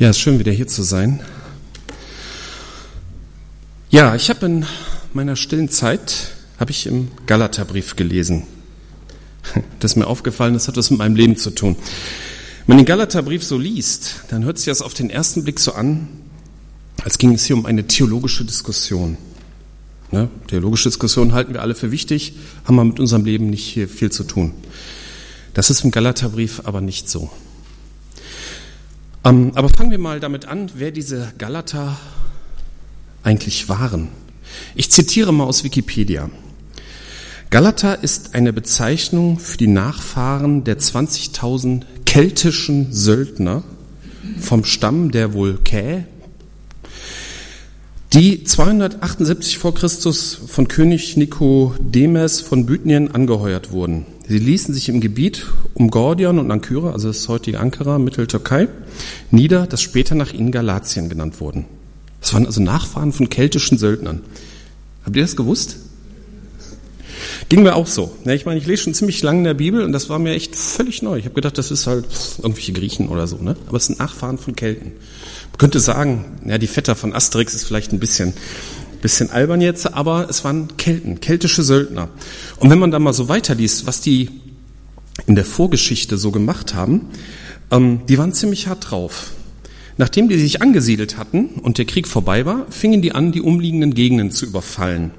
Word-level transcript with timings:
Ja, 0.00 0.08
es 0.08 0.16
ist 0.16 0.22
schön, 0.22 0.38
wieder 0.38 0.50
hier 0.50 0.66
zu 0.66 0.82
sein. 0.82 1.20
Ja, 3.90 4.14
ich 4.14 4.30
habe 4.30 4.46
in 4.46 4.64
meiner 5.12 5.36
stillen 5.36 5.68
Zeit, 5.68 6.30
habe 6.58 6.70
ich 6.70 6.86
im 6.86 7.08
Galaterbrief 7.26 7.96
gelesen. 7.96 8.44
Das 9.78 9.92
ist 9.92 9.96
mir 9.96 10.06
aufgefallen, 10.06 10.54
das 10.54 10.68
hat 10.68 10.78
was 10.78 10.90
mit 10.90 11.00
meinem 11.00 11.16
Leben 11.16 11.36
zu 11.36 11.50
tun. 11.50 11.76
Wenn 11.76 12.76
man 12.76 12.78
den 12.78 12.86
Galaterbrief 12.86 13.44
so 13.44 13.58
liest, 13.58 14.24
dann 14.30 14.42
hört 14.44 14.56
sich 14.56 14.68
das 14.68 14.80
auf 14.80 14.94
den 14.94 15.10
ersten 15.10 15.42
Blick 15.42 15.60
so 15.60 15.74
an, 15.74 16.08
als 17.04 17.18
ging 17.18 17.34
es 17.34 17.44
hier 17.44 17.56
um 17.56 17.66
eine 17.66 17.86
theologische 17.86 18.46
Diskussion. 18.46 19.18
Ne? 20.12 20.30
Theologische 20.46 20.88
Diskussionen 20.88 21.34
halten 21.34 21.52
wir 21.52 21.60
alle 21.60 21.74
für 21.74 21.90
wichtig, 21.92 22.32
haben 22.64 22.76
wir 22.76 22.84
mit 22.84 23.00
unserem 23.00 23.26
Leben 23.26 23.50
nicht 23.50 23.78
viel 23.90 24.10
zu 24.10 24.24
tun. 24.24 24.54
Das 25.52 25.68
ist 25.68 25.84
im 25.84 25.90
Galaterbrief 25.90 26.62
aber 26.64 26.80
nicht 26.80 27.10
so. 27.10 27.30
Ähm, 29.24 29.52
aber 29.54 29.68
fangen 29.68 29.90
wir 29.90 29.98
mal 29.98 30.20
damit 30.20 30.46
an, 30.46 30.70
wer 30.74 30.90
diese 30.90 31.32
Galater 31.36 31.98
eigentlich 33.22 33.68
waren. 33.68 34.08
Ich 34.74 34.90
zitiere 34.90 35.32
mal 35.32 35.44
aus 35.44 35.62
Wikipedia. 35.62 36.30
Galater 37.50 38.02
ist 38.02 38.34
eine 38.34 38.52
Bezeichnung 38.52 39.38
für 39.38 39.58
die 39.58 39.66
Nachfahren 39.66 40.64
der 40.64 40.78
20.000 40.78 41.82
keltischen 42.06 42.92
Söldner 42.92 43.64
vom 44.38 44.64
Stamm 44.64 45.10
der 45.10 45.34
Vulkä, 45.34 46.04
die 48.12 48.44
278 48.44 49.58
vor 49.58 49.74
Christus 49.74 50.38
von 50.46 50.66
König 50.66 51.16
Nikodemes 51.16 52.40
von 52.40 52.66
Bithynien 52.66 53.14
angeheuert 53.14 53.70
wurden. 53.70 54.06
Sie 54.30 54.38
ließen 54.38 54.72
sich 54.72 54.88
im 54.88 55.00
Gebiet 55.00 55.48
um 55.74 55.90
Gordion 55.90 56.38
und 56.38 56.52
Ankyra, 56.52 56.92
also 56.92 57.08
das 57.08 57.26
heutige 57.26 57.58
Ankara, 57.58 57.98
Mitteltürkei, 57.98 58.68
nieder, 59.32 59.66
das 59.66 59.82
später 59.82 60.14
nach 60.14 60.32
ihnen 60.32 60.52
Galatien 60.52 61.08
genannt 61.08 61.40
wurden. 61.40 61.64
Das 62.20 62.32
waren 62.32 62.46
also 62.46 62.62
Nachfahren 62.62 63.12
von 63.12 63.28
keltischen 63.28 63.76
Söldnern. 63.76 64.20
Habt 65.04 65.16
ihr 65.16 65.22
das 65.22 65.34
gewusst? 65.34 65.78
Ging 67.48 67.64
mir 67.64 67.74
auch 67.74 67.88
so. 67.88 68.16
Ich 68.24 68.46
meine, 68.46 68.60
ich 68.60 68.68
lese 68.68 68.84
schon 68.84 68.94
ziemlich 68.94 69.20
lange 69.20 69.38
in 69.38 69.44
der 69.46 69.54
Bibel 69.54 69.82
und 69.82 69.90
das 69.90 70.08
war 70.08 70.20
mir 70.20 70.32
echt 70.34 70.54
völlig 70.54 71.02
neu. 71.02 71.18
Ich 71.18 71.24
habe 71.24 71.34
gedacht, 71.34 71.58
das 71.58 71.72
ist 71.72 71.88
halt 71.88 72.06
irgendwelche 72.38 72.72
Griechen 72.72 73.08
oder 73.08 73.26
so, 73.26 73.38
ne? 73.38 73.56
Aber 73.66 73.78
es 73.78 73.86
sind 73.86 73.98
Nachfahren 73.98 74.38
von 74.38 74.54
Kelten. 74.54 74.92
Man 75.50 75.58
könnte 75.58 75.80
sagen, 75.80 76.24
ja, 76.46 76.56
die 76.56 76.68
Vetter 76.68 76.94
von 76.94 77.16
Asterix 77.16 77.52
ist 77.54 77.64
vielleicht 77.64 77.92
ein 77.92 77.98
bisschen 77.98 78.34
Bisschen 79.02 79.30
albern 79.30 79.60
jetzt, 79.60 79.94
aber 79.94 80.28
es 80.28 80.44
waren 80.44 80.76
Kelten, 80.76 81.20
keltische 81.20 81.62
Söldner. 81.62 82.08
Und 82.58 82.70
wenn 82.70 82.78
man 82.78 82.90
da 82.90 82.98
mal 82.98 83.12
so 83.12 83.28
weiterliest, 83.28 83.86
was 83.86 84.00
die 84.00 84.28
in 85.26 85.34
der 85.34 85.44
Vorgeschichte 85.44 86.18
so 86.18 86.30
gemacht 86.30 86.74
haben, 86.74 87.06
ähm, 87.70 88.00
die 88.08 88.18
waren 88.18 88.32
ziemlich 88.32 88.66
hart 88.66 88.90
drauf. 88.90 89.32
Nachdem 89.96 90.28
die 90.28 90.38
sich 90.38 90.62
angesiedelt 90.62 91.18
hatten 91.18 91.46
und 91.62 91.78
der 91.78 91.84
Krieg 91.84 92.08
vorbei 92.08 92.46
war, 92.46 92.66
fingen 92.70 93.02
die 93.02 93.12
an, 93.12 93.32
die 93.32 93.42
umliegenden 93.42 93.94
Gegenden 93.94 94.30
zu 94.30 94.46
überfallen. 94.46 95.10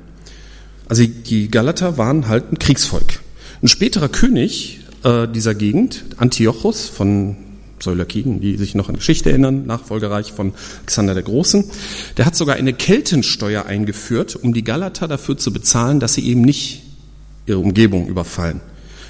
Also 0.87 1.05
die 1.05 1.49
Galater 1.49 1.97
waren 1.97 2.27
halt 2.27 2.51
ein 2.51 2.59
Kriegsvolk. 2.59 3.21
Ein 3.61 3.67
späterer 3.67 4.09
König 4.09 4.79
äh, 5.03 5.27
dieser 5.27 5.55
Gegend, 5.55 6.05
Antiochus 6.17 6.87
von 6.87 7.37
Säulerkiden, 7.81 8.41
die 8.41 8.57
sich 8.57 8.75
noch 8.75 8.89
an 8.89 8.95
Geschichte 8.95 9.29
erinnern, 9.29 9.65
Nachfolgereich 9.65 10.31
von 10.31 10.53
Alexander 10.79 11.13
der 11.13 11.23
Großen. 11.23 11.65
Der 12.17 12.25
hat 12.25 12.35
sogar 12.35 12.55
eine 12.55 12.73
Keltensteuer 12.73 13.65
eingeführt, 13.65 14.35
um 14.35 14.53
die 14.53 14.63
Galater 14.63 15.07
dafür 15.07 15.37
zu 15.37 15.51
bezahlen, 15.53 15.99
dass 15.99 16.13
sie 16.13 16.27
eben 16.27 16.41
nicht 16.41 16.83
ihre 17.45 17.59
Umgebung 17.59 18.07
überfallen. 18.07 18.61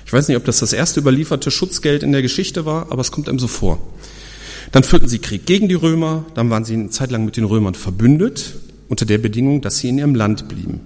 Ich 0.05 0.13
weiß 0.13 0.27
nicht, 0.27 0.37
ob 0.37 0.45
das 0.45 0.59
das 0.59 0.73
erste 0.73 0.99
überlieferte 0.99 1.51
Schutzgeld 1.51 2.03
in 2.03 2.11
der 2.11 2.21
Geschichte 2.21 2.65
war, 2.65 2.91
aber 2.91 3.01
es 3.01 3.11
kommt 3.11 3.29
einem 3.29 3.39
so 3.39 3.47
vor. 3.47 3.79
Dann 4.71 4.83
führten 4.83 5.07
sie 5.07 5.19
Krieg 5.19 5.45
gegen 5.45 5.67
die 5.67 5.75
Römer, 5.75 6.25
dann 6.33 6.49
waren 6.49 6.65
sie 6.65 6.73
eine 6.73 6.89
Zeit 6.89 7.11
lang 7.11 7.25
mit 7.25 7.37
den 7.37 7.43
Römern 7.43 7.75
verbündet, 7.75 8.55
unter 8.87 9.05
der 9.05 9.17
Bedingung, 9.17 9.61
dass 9.61 9.77
sie 9.77 9.89
in 9.89 9.97
ihrem 9.97 10.15
Land 10.15 10.47
blieben. 10.47 10.81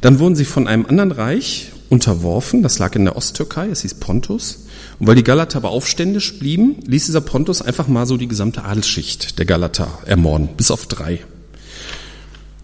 Dann 0.00 0.18
wurden 0.18 0.34
sie 0.34 0.44
von 0.44 0.66
einem 0.66 0.86
anderen 0.86 1.12
Reich 1.12 1.70
unterworfen, 1.92 2.62
das 2.62 2.78
lag 2.78 2.96
in 2.96 3.04
der 3.04 3.16
Osttürkei, 3.16 3.68
es 3.68 3.82
hieß 3.82 3.94
Pontus, 3.94 4.64
und 4.98 5.06
weil 5.06 5.14
die 5.14 5.22
Galater 5.22 5.58
aber 5.58 5.68
aufständisch 5.68 6.38
blieben, 6.38 6.76
ließ 6.86 7.04
dieser 7.04 7.20
Pontus 7.20 7.60
einfach 7.60 7.86
mal 7.86 8.06
so 8.06 8.16
die 8.16 8.28
gesamte 8.28 8.64
Adelsschicht 8.64 9.38
der 9.38 9.44
Galater 9.44 9.98
ermorden, 10.06 10.48
bis 10.56 10.70
auf 10.70 10.86
drei. 10.86 11.20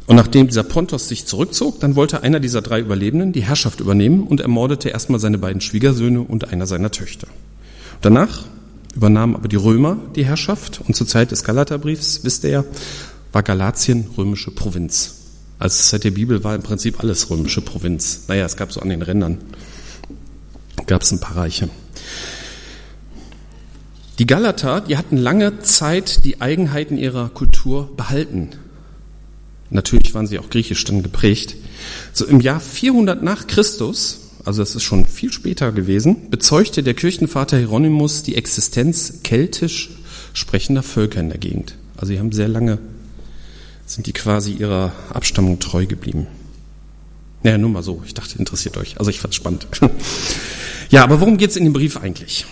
Und 0.06 0.16
nachdem 0.16 0.46
dieser 0.46 0.62
Pontus 0.62 1.08
sich 1.08 1.26
zurückzog, 1.26 1.78
dann 1.80 1.94
wollte 1.94 2.22
einer 2.22 2.40
dieser 2.40 2.62
drei 2.62 2.80
Überlebenden 2.80 3.34
die 3.34 3.42
Herrschaft 3.42 3.80
übernehmen 3.80 4.22
und 4.22 4.40
ermordete 4.40 4.88
erstmal 4.88 5.20
seine 5.20 5.36
beiden 5.36 5.60
Schwiegersöhne 5.60 6.22
und 6.22 6.50
einer 6.50 6.66
seiner 6.66 6.90
Töchter. 6.90 7.28
Danach 8.00 8.46
übernahmen 8.96 9.36
aber 9.36 9.48
die 9.48 9.56
Römer 9.56 9.98
die 10.16 10.24
Herrschaft 10.24 10.80
und 10.88 10.96
zur 10.96 11.06
Zeit 11.06 11.32
des 11.32 11.44
Galaterbriefs, 11.44 12.24
wisst 12.24 12.44
ihr 12.44 12.50
ja, 12.50 12.64
war 13.32 13.42
Galatien 13.42 14.06
römische 14.16 14.50
Provinz. 14.50 15.17
Also 15.58 15.82
seit 15.82 16.04
der 16.04 16.12
Bibel 16.12 16.44
war 16.44 16.54
im 16.54 16.62
Prinzip 16.62 17.00
alles 17.00 17.30
römische 17.30 17.60
Provinz. 17.60 18.24
Naja, 18.28 18.44
es 18.44 18.56
gab 18.56 18.72
so 18.72 18.80
an 18.80 18.91
den 18.91 19.02
Rändern, 19.02 19.38
gab 20.86 21.02
es 21.02 21.10
ein 21.10 21.20
paar 21.20 21.36
Reiche. 21.36 21.69
Die 24.19 24.26
Galater, 24.26 24.80
die 24.80 24.96
hatten 24.96 25.16
lange 25.16 25.60
Zeit 25.60 26.24
die 26.24 26.41
Eigenheiten 26.41 26.98
ihrer 26.98 27.28
Kultur 27.28 27.88
behalten. 27.96 28.50
Natürlich 29.70 30.14
waren 30.14 30.26
sie 30.26 30.38
auch 30.38 30.50
griechisch 30.50 30.84
dann 30.84 31.02
geprägt. 31.02 31.56
So 32.12 32.26
im 32.26 32.40
Jahr 32.40 32.58
400 32.58 33.22
nach 33.22 33.46
Christus, 33.46 34.32
also 34.44 34.62
das 34.62 34.75
ist 34.75 34.82
schon 34.82 35.06
viel 35.06 35.32
später 35.32 35.72
gewesen, 35.72 36.30
bezeugte 36.30 36.82
der 36.82 36.94
Kirchenvater 36.94 37.58
Hieronymus 37.58 38.22
die 38.22 38.36
Existenz 38.36 39.20
keltisch 39.22 39.90
sprechender 40.32 40.82
Völker 40.82 41.20
in 41.20 41.28
der 41.28 41.38
Gegend. 41.38 41.76
Also 41.96 42.12
sie 42.12 42.19
haben 42.19 42.32
sehr 42.32 42.48
lange, 42.48 42.78
sind 43.88 44.06
die 44.06 44.12
quasi 44.12 44.53
ihrer 44.53 44.93
Abstammung 45.12 45.59
treu 45.59 45.87
geblieben. 45.87 46.26
Naja, 47.43 47.59
nur 47.59 47.71
mal 47.71 47.82
so. 47.82 48.03
Ich 48.06 48.15
dachte, 48.15 48.38
interessiert 48.38 48.76
euch. 48.76 48.99
Also 48.99 49.10
ich 49.10 49.19
fand's 49.19 49.37
spannend. 49.37 49.66
ja, 50.91 51.03
aber 51.03 51.21
worum 51.21 51.38
geht's 51.38 51.56
in 51.56 51.65
dem 51.65 51.72
Brief 51.72 51.97
eigentlich? 51.97 52.47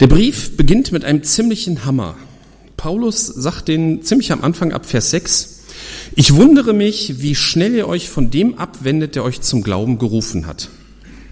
Der 0.00 0.06
Brief 0.06 0.56
beginnt 0.56 0.92
mit 0.92 1.04
einem 1.04 1.22
ziemlichen 1.22 1.84
Hammer. 1.84 2.16
Paulus 2.76 3.26
sagt 3.26 3.68
den 3.68 4.02
ziemlich 4.02 4.30
am 4.30 4.44
Anfang 4.44 4.72
ab 4.72 4.86
Vers 4.86 5.10
6, 5.10 5.54
ich 6.14 6.34
wundere 6.34 6.72
mich, 6.72 7.20
wie 7.22 7.34
schnell 7.34 7.74
ihr 7.74 7.88
euch 7.88 8.08
von 8.08 8.30
dem 8.30 8.58
abwendet, 8.58 9.14
der 9.14 9.24
euch 9.24 9.40
zum 9.40 9.62
Glauben 9.62 9.98
gerufen 9.98 10.46
hat. 10.46 10.68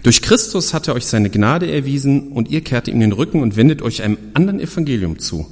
Durch 0.03 0.21
Christus 0.21 0.73
hat 0.73 0.87
er 0.87 0.95
euch 0.95 1.05
seine 1.05 1.29
Gnade 1.29 1.69
erwiesen 1.69 2.31
und 2.31 2.49
ihr 2.49 2.61
kehrt 2.61 2.87
ihm 2.87 2.99
den 2.99 3.11
Rücken 3.11 3.41
und 3.41 3.55
wendet 3.55 3.81
euch 3.81 4.03
einem 4.03 4.17
anderen 4.33 4.59
Evangelium 4.59 5.19
zu. 5.19 5.47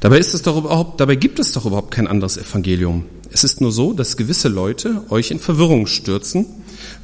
Dabei 0.00 0.18
ist 0.18 0.32
es 0.32 0.42
doch 0.42 0.56
überhaupt, 0.56 0.98
dabei 0.98 1.14
gibt 1.14 1.38
es 1.38 1.52
doch 1.52 1.66
überhaupt 1.66 1.90
kein 1.90 2.06
anderes 2.06 2.38
Evangelium. 2.38 3.04
Es 3.30 3.44
ist 3.44 3.60
nur 3.60 3.70
so, 3.70 3.92
dass 3.92 4.16
gewisse 4.16 4.48
Leute 4.48 5.04
euch 5.10 5.30
in 5.30 5.38
Verwirrung 5.38 5.86
stürzen, 5.86 6.46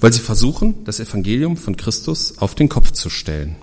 weil 0.01 0.13
sie 0.13 0.21
versuchen, 0.21 0.83
das 0.85 0.99
Evangelium 0.99 1.57
von 1.59 1.77
Christus 1.77 2.39
auf 2.39 2.55
den 2.55 2.71
Kopf 2.71 2.93
zu 2.93 3.11
stellen. 3.11 3.57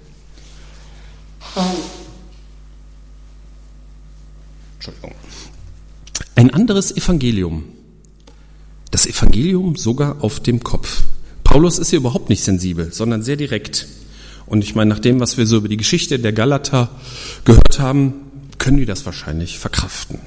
Entschuldigung. 4.75 5.13
Ein 6.35 6.53
anderes 6.53 6.95
Evangelium. 6.95 7.63
Das 8.91 9.07
Evangelium 9.07 9.75
sogar 9.75 10.23
auf 10.23 10.39
dem 10.39 10.63
Kopf. 10.63 11.03
Paulus 11.43 11.79
ist 11.79 11.89
hier 11.89 11.99
überhaupt 11.99 12.29
nicht 12.29 12.43
sensibel, 12.43 12.93
sondern 12.93 13.23
sehr 13.23 13.35
direkt. 13.35 13.87
Und 14.45 14.63
ich 14.63 14.75
meine, 14.75 14.89
nach 14.89 14.99
dem, 14.99 15.19
was 15.19 15.37
wir 15.37 15.47
so 15.47 15.57
über 15.57 15.67
die 15.67 15.77
Geschichte 15.77 16.19
der 16.19 16.33
Galater 16.33 16.89
gehört 17.45 17.79
haben, 17.79 18.13
können 18.59 18.77
die 18.77 18.85
das 18.85 19.05
wahrscheinlich 19.05 19.59
verkraften. 19.59 20.19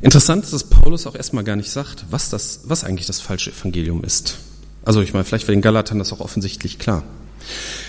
Interessant 0.00 0.44
ist, 0.44 0.52
dass 0.52 0.64
Paulus 0.64 1.06
auch 1.06 1.14
erstmal 1.14 1.44
gar 1.44 1.56
nicht 1.56 1.70
sagt, 1.70 2.06
was, 2.10 2.30
das, 2.30 2.60
was 2.64 2.84
eigentlich 2.84 3.06
das 3.06 3.20
falsche 3.20 3.50
Evangelium 3.50 4.04
ist. 4.04 4.38
Also 4.84 5.00
ich 5.02 5.12
meine, 5.12 5.24
vielleicht 5.24 5.48
wäre 5.48 5.56
den 5.56 5.62
Galatern 5.62 5.98
das 5.98 6.12
auch 6.12 6.20
offensichtlich 6.20 6.78
klar. 6.78 7.02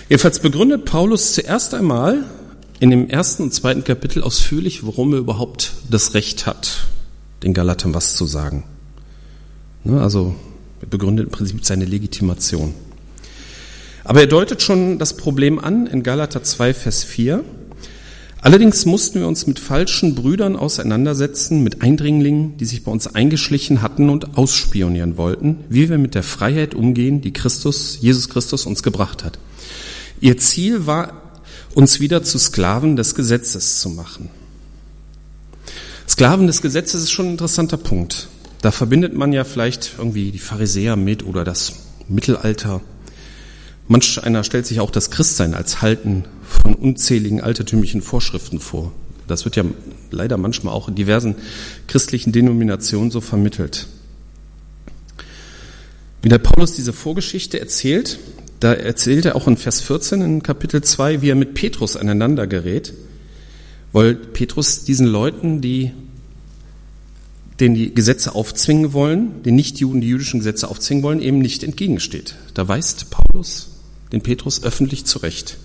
Jedenfalls 0.09 0.39
begründet 0.39 0.85
Paulus 0.85 1.33
zuerst 1.33 1.73
einmal 1.73 2.23
in 2.79 2.89
dem 2.89 3.09
ersten 3.09 3.43
und 3.43 3.53
zweiten 3.53 3.83
Kapitel 3.83 4.23
ausführlich, 4.23 4.85
warum 4.85 5.13
er 5.13 5.19
überhaupt 5.19 5.73
das 5.89 6.13
Recht 6.13 6.45
hat, 6.45 6.87
den 7.43 7.53
Galatern 7.53 7.93
was 7.93 8.15
zu 8.15 8.25
sagen. 8.25 8.63
Ne, 9.83 10.01
also 10.01 10.35
er 10.81 10.87
begründet 10.87 11.27
im 11.27 11.31
Prinzip 11.31 11.63
seine 11.65 11.85
Legitimation. 11.85 12.73
Aber 14.03 14.21
er 14.21 14.27
deutet 14.27 14.61
schon 14.61 14.97
das 14.97 15.15
Problem 15.15 15.59
an 15.59 15.85
in 15.85 16.03
Galater 16.03 16.41
2, 16.41 16.73
Vers 16.73 17.03
4. 17.03 17.43
Allerdings 18.41 18.85
mussten 18.85 19.19
wir 19.19 19.27
uns 19.27 19.47
mit 19.47 19.59
falschen 19.59 20.15
Brüdern 20.15 20.55
auseinandersetzen, 20.55 21.61
mit 21.61 21.81
Eindringlingen, 21.81 22.55
die 22.57 22.65
sich 22.65 22.83
bei 22.83 22.91
uns 22.91 23.13
eingeschlichen 23.13 23.81
hatten 23.81 24.09
und 24.09 24.37
ausspionieren 24.37 25.17
wollten, 25.17 25.57
wie 25.67 25.89
wir 25.89 25.97
mit 25.97 26.15
der 26.15 26.23
Freiheit 26.23 26.73
umgehen, 26.73 27.19
die 27.19 27.33
Christus, 27.33 27.97
Jesus 27.99 28.29
Christus 28.29 28.65
uns 28.65 28.81
gebracht 28.81 29.25
hat. 29.25 29.39
Ihr 30.21 30.37
Ziel 30.37 30.87
war, 30.87 31.41
uns 31.75 31.99
wieder 31.99 32.23
zu 32.23 32.39
Sklaven 32.39 32.95
des 32.95 33.13
Gesetzes 33.13 33.79
zu 33.79 33.89
machen. 33.89 34.29
Sklaven 36.07 36.47
des 36.47 36.61
Gesetzes 36.61 37.03
ist 37.03 37.11
schon 37.11 37.27
ein 37.27 37.31
interessanter 37.31 37.77
Punkt. 37.77 38.29
Da 38.61 38.71
verbindet 38.71 39.13
man 39.13 39.33
ja 39.33 39.43
vielleicht 39.43 39.95
irgendwie 39.97 40.31
die 40.31 40.39
Pharisäer 40.39 40.95
mit 40.95 41.25
oder 41.25 41.43
das 41.43 41.73
Mittelalter. 42.07 42.81
Manch 43.89 44.23
einer 44.23 44.43
stellt 44.43 44.67
sich 44.67 44.79
auch 44.79 44.91
das 44.91 45.09
Christsein 45.09 45.55
als 45.55 45.81
Halten 45.81 46.25
von 46.43 46.75
unzähligen 46.75 47.41
altertümlichen 47.41 48.03
Vorschriften 48.03 48.59
vor. 48.59 48.91
Das 49.27 49.45
wird 49.45 49.55
ja 49.55 49.63
leider 50.11 50.37
manchmal 50.37 50.75
auch 50.75 50.87
in 50.87 50.93
diversen 50.93 51.35
christlichen 51.87 52.31
Denominationen 52.31 53.09
so 53.09 53.19
vermittelt. 53.19 53.87
Wie 56.21 56.29
der 56.29 56.37
Paulus 56.37 56.75
diese 56.75 56.93
Vorgeschichte 56.93 57.59
erzählt, 57.59 58.19
da 58.59 58.73
erzählt 58.73 59.25
er 59.25 59.35
auch 59.35 59.47
in 59.47 59.57
Vers 59.57 59.81
14 59.81 60.21
in 60.21 60.43
Kapitel 60.43 60.83
2, 60.83 61.23
wie 61.23 61.29
er 61.31 61.35
mit 61.35 61.55
Petrus 61.55 61.95
aneinander 61.97 62.45
gerät, 62.45 62.93
weil 63.91 64.13
Petrus 64.13 64.83
diesen 64.83 65.07
Leuten, 65.07 65.61
die 65.61 65.93
denen 67.59 67.73
die 67.73 67.93
Gesetze 67.93 68.35
aufzwingen 68.35 68.93
wollen, 68.93 69.41
den 69.41 69.55
Nichtjuden 69.55 69.99
die 69.99 70.07
jüdischen 70.07 70.41
Gesetze 70.41 70.69
aufzwingen 70.69 71.03
wollen, 71.03 71.21
eben 71.21 71.39
nicht 71.39 71.63
entgegensteht. 71.63 72.35
Da 72.53 72.67
weist 72.67 73.07
Paulus 73.09 73.68
den 74.11 74.21
Petrus 74.21 74.63
öffentlich 74.63 75.05
zurecht. 75.05 75.57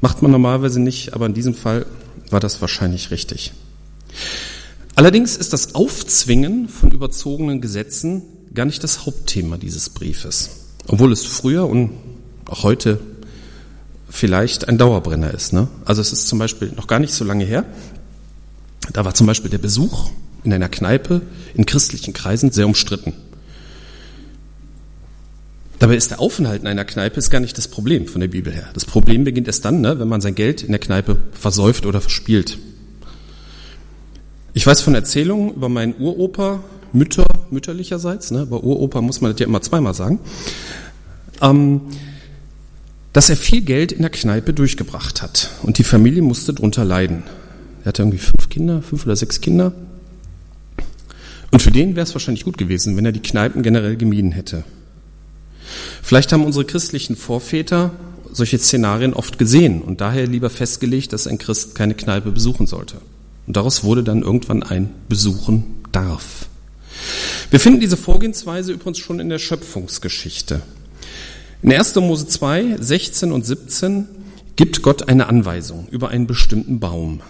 Macht 0.00 0.22
man 0.22 0.30
normalerweise 0.30 0.80
nicht, 0.80 1.14
aber 1.14 1.26
in 1.26 1.34
diesem 1.34 1.54
Fall 1.54 1.86
war 2.30 2.40
das 2.40 2.60
wahrscheinlich 2.60 3.10
richtig. 3.10 3.52
Allerdings 4.94 5.36
ist 5.36 5.52
das 5.52 5.74
Aufzwingen 5.74 6.68
von 6.68 6.90
überzogenen 6.90 7.60
Gesetzen 7.60 8.22
gar 8.52 8.66
nicht 8.66 8.84
das 8.84 9.06
Hauptthema 9.06 9.56
dieses 9.56 9.90
Briefes, 9.90 10.66
obwohl 10.86 11.12
es 11.12 11.24
früher 11.24 11.66
und 11.66 11.92
auch 12.46 12.64
heute 12.64 13.00
vielleicht 14.10 14.68
ein 14.68 14.76
Dauerbrenner 14.76 15.32
ist. 15.32 15.52
Ne? 15.52 15.68
Also 15.84 16.02
es 16.02 16.12
ist 16.12 16.28
zum 16.28 16.38
Beispiel 16.38 16.72
noch 16.76 16.86
gar 16.86 16.98
nicht 16.98 17.14
so 17.14 17.24
lange 17.24 17.44
her, 17.44 17.64
da 18.92 19.04
war 19.04 19.14
zum 19.14 19.26
Beispiel 19.26 19.50
der 19.50 19.58
Besuch 19.58 20.10
in 20.44 20.52
einer 20.52 20.68
Kneipe 20.68 21.22
in 21.54 21.66
christlichen 21.66 22.12
Kreisen 22.12 22.50
sehr 22.50 22.66
umstritten. 22.66 23.14
Dabei 25.82 25.96
ist 25.96 26.12
der 26.12 26.20
Aufenthalt 26.20 26.62
in 26.62 26.68
einer 26.68 26.84
Kneipe 26.84 27.18
ist 27.18 27.28
gar 27.28 27.40
nicht 27.40 27.58
das 27.58 27.66
Problem 27.66 28.06
von 28.06 28.20
der 28.20 28.28
Bibel 28.28 28.52
her. 28.52 28.68
Das 28.72 28.84
Problem 28.84 29.24
beginnt 29.24 29.48
erst 29.48 29.64
dann, 29.64 29.80
ne, 29.80 29.98
wenn 29.98 30.06
man 30.06 30.20
sein 30.20 30.36
Geld 30.36 30.62
in 30.62 30.70
der 30.70 30.78
Kneipe 30.78 31.18
versäuft 31.32 31.86
oder 31.86 32.00
verspielt. 32.00 32.56
Ich 34.54 34.64
weiß 34.64 34.80
von 34.80 34.94
Erzählungen 34.94 35.52
über 35.52 35.68
meinen 35.68 35.96
Uropa, 35.98 36.62
Mütter, 36.92 37.26
mütterlicherseits, 37.50 38.30
ne, 38.30 38.46
bei 38.46 38.58
Uropa 38.58 39.00
muss 39.00 39.20
man 39.20 39.32
das 39.32 39.40
ja 39.40 39.46
immer 39.46 39.60
zweimal 39.60 39.92
sagen, 39.92 40.20
ähm, 41.40 41.80
dass 43.12 43.28
er 43.28 43.36
viel 43.36 43.62
Geld 43.62 43.90
in 43.90 44.02
der 44.02 44.10
Kneipe 44.10 44.52
durchgebracht 44.52 45.20
hat 45.20 45.50
und 45.64 45.78
die 45.78 45.84
Familie 45.84 46.22
musste 46.22 46.54
drunter 46.54 46.84
leiden. 46.84 47.24
Er 47.82 47.86
hatte 47.86 48.02
irgendwie 48.02 48.18
fünf 48.18 48.48
Kinder, 48.50 48.82
fünf 48.82 49.04
oder 49.04 49.16
sechs 49.16 49.40
Kinder 49.40 49.72
und 51.50 51.60
für 51.60 51.72
den 51.72 51.96
wäre 51.96 52.04
es 52.04 52.14
wahrscheinlich 52.14 52.44
gut 52.44 52.56
gewesen, 52.56 52.96
wenn 52.96 53.04
er 53.04 53.10
die 53.10 53.18
Kneipen 53.18 53.64
generell 53.64 53.96
gemieden 53.96 54.30
hätte. 54.30 54.62
Vielleicht 56.02 56.32
haben 56.32 56.44
unsere 56.44 56.64
christlichen 56.64 57.16
Vorväter 57.16 57.90
solche 58.32 58.58
Szenarien 58.58 59.14
oft 59.14 59.38
gesehen 59.38 59.82
und 59.82 60.00
daher 60.00 60.26
lieber 60.26 60.50
festgelegt, 60.50 61.12
dass 61.12 61.26
ein 61.26 61.38
Christ 61.38 61.74
keine 61.74 61.94
Kneipe 61.94 62.30
besuchen 62.30 62.66
sollte. 62.66 62.96
Und 63.46 63.56
daraus 63.56 63.84
wurde 63.84 64.02
dann 64.02 64.22
irgendwann 64.22 64.62
ein 64.62 64.90
Besuchen 65.08 65.64
darf. 65.92 66.46
Wir 67.50 67.60
finden 67.60 67.80
diese 67.80 67.96
Vorgehensweise 67.96 68.72
übrigens 68.72 68.98
schon 68.98 69.20
in 69.20 69.28
der 69.28 69.38
Schöpfungsgeschichte. 69.38 70.62
In 71.62 71.72
1. 71.72 71.94
Mose 71.96 72.26
2, 72.26 72.76
16 72.80 73.32
und 73.32 73.44
17 73.44 74.06
gibt 74.56 74.82
Gott 74.82 75.08
eine 75.08 75.26
Anweisung 75.26 75.86
über 75.90 76.08
einen 76.08 76.26
bestimmten 76.26 76.80
Baum. 76.80 77.20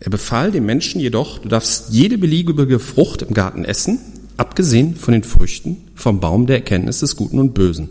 Er 0.00 0.10
befahl 0.10 0.50
dem 0.50 0.66
Menschen 0.66 1.00
jedoch, 1.00 1.38
du 1.38 1.48
darfst 1.48 1.86
jede 1.90 2.18
beliebige 2.18 2.78
Frucht 2.78 3.22
im 3.22 3.34
Garten 3.34 3.64
essen, 3.64 3.98
abgesehen 4.36 4.96
von 4.96 5.12
den 5.12 5.24
Früchten 5.24 5.88
vom 5.94 6.20
Baum 6.20 6.46
der 6.46 6.56
Erkenntnis 6.56 7.00
des 7.00 7.16
Guten 7.16 7.38
und 7.38 7.54
Bösen. 7.54 7.88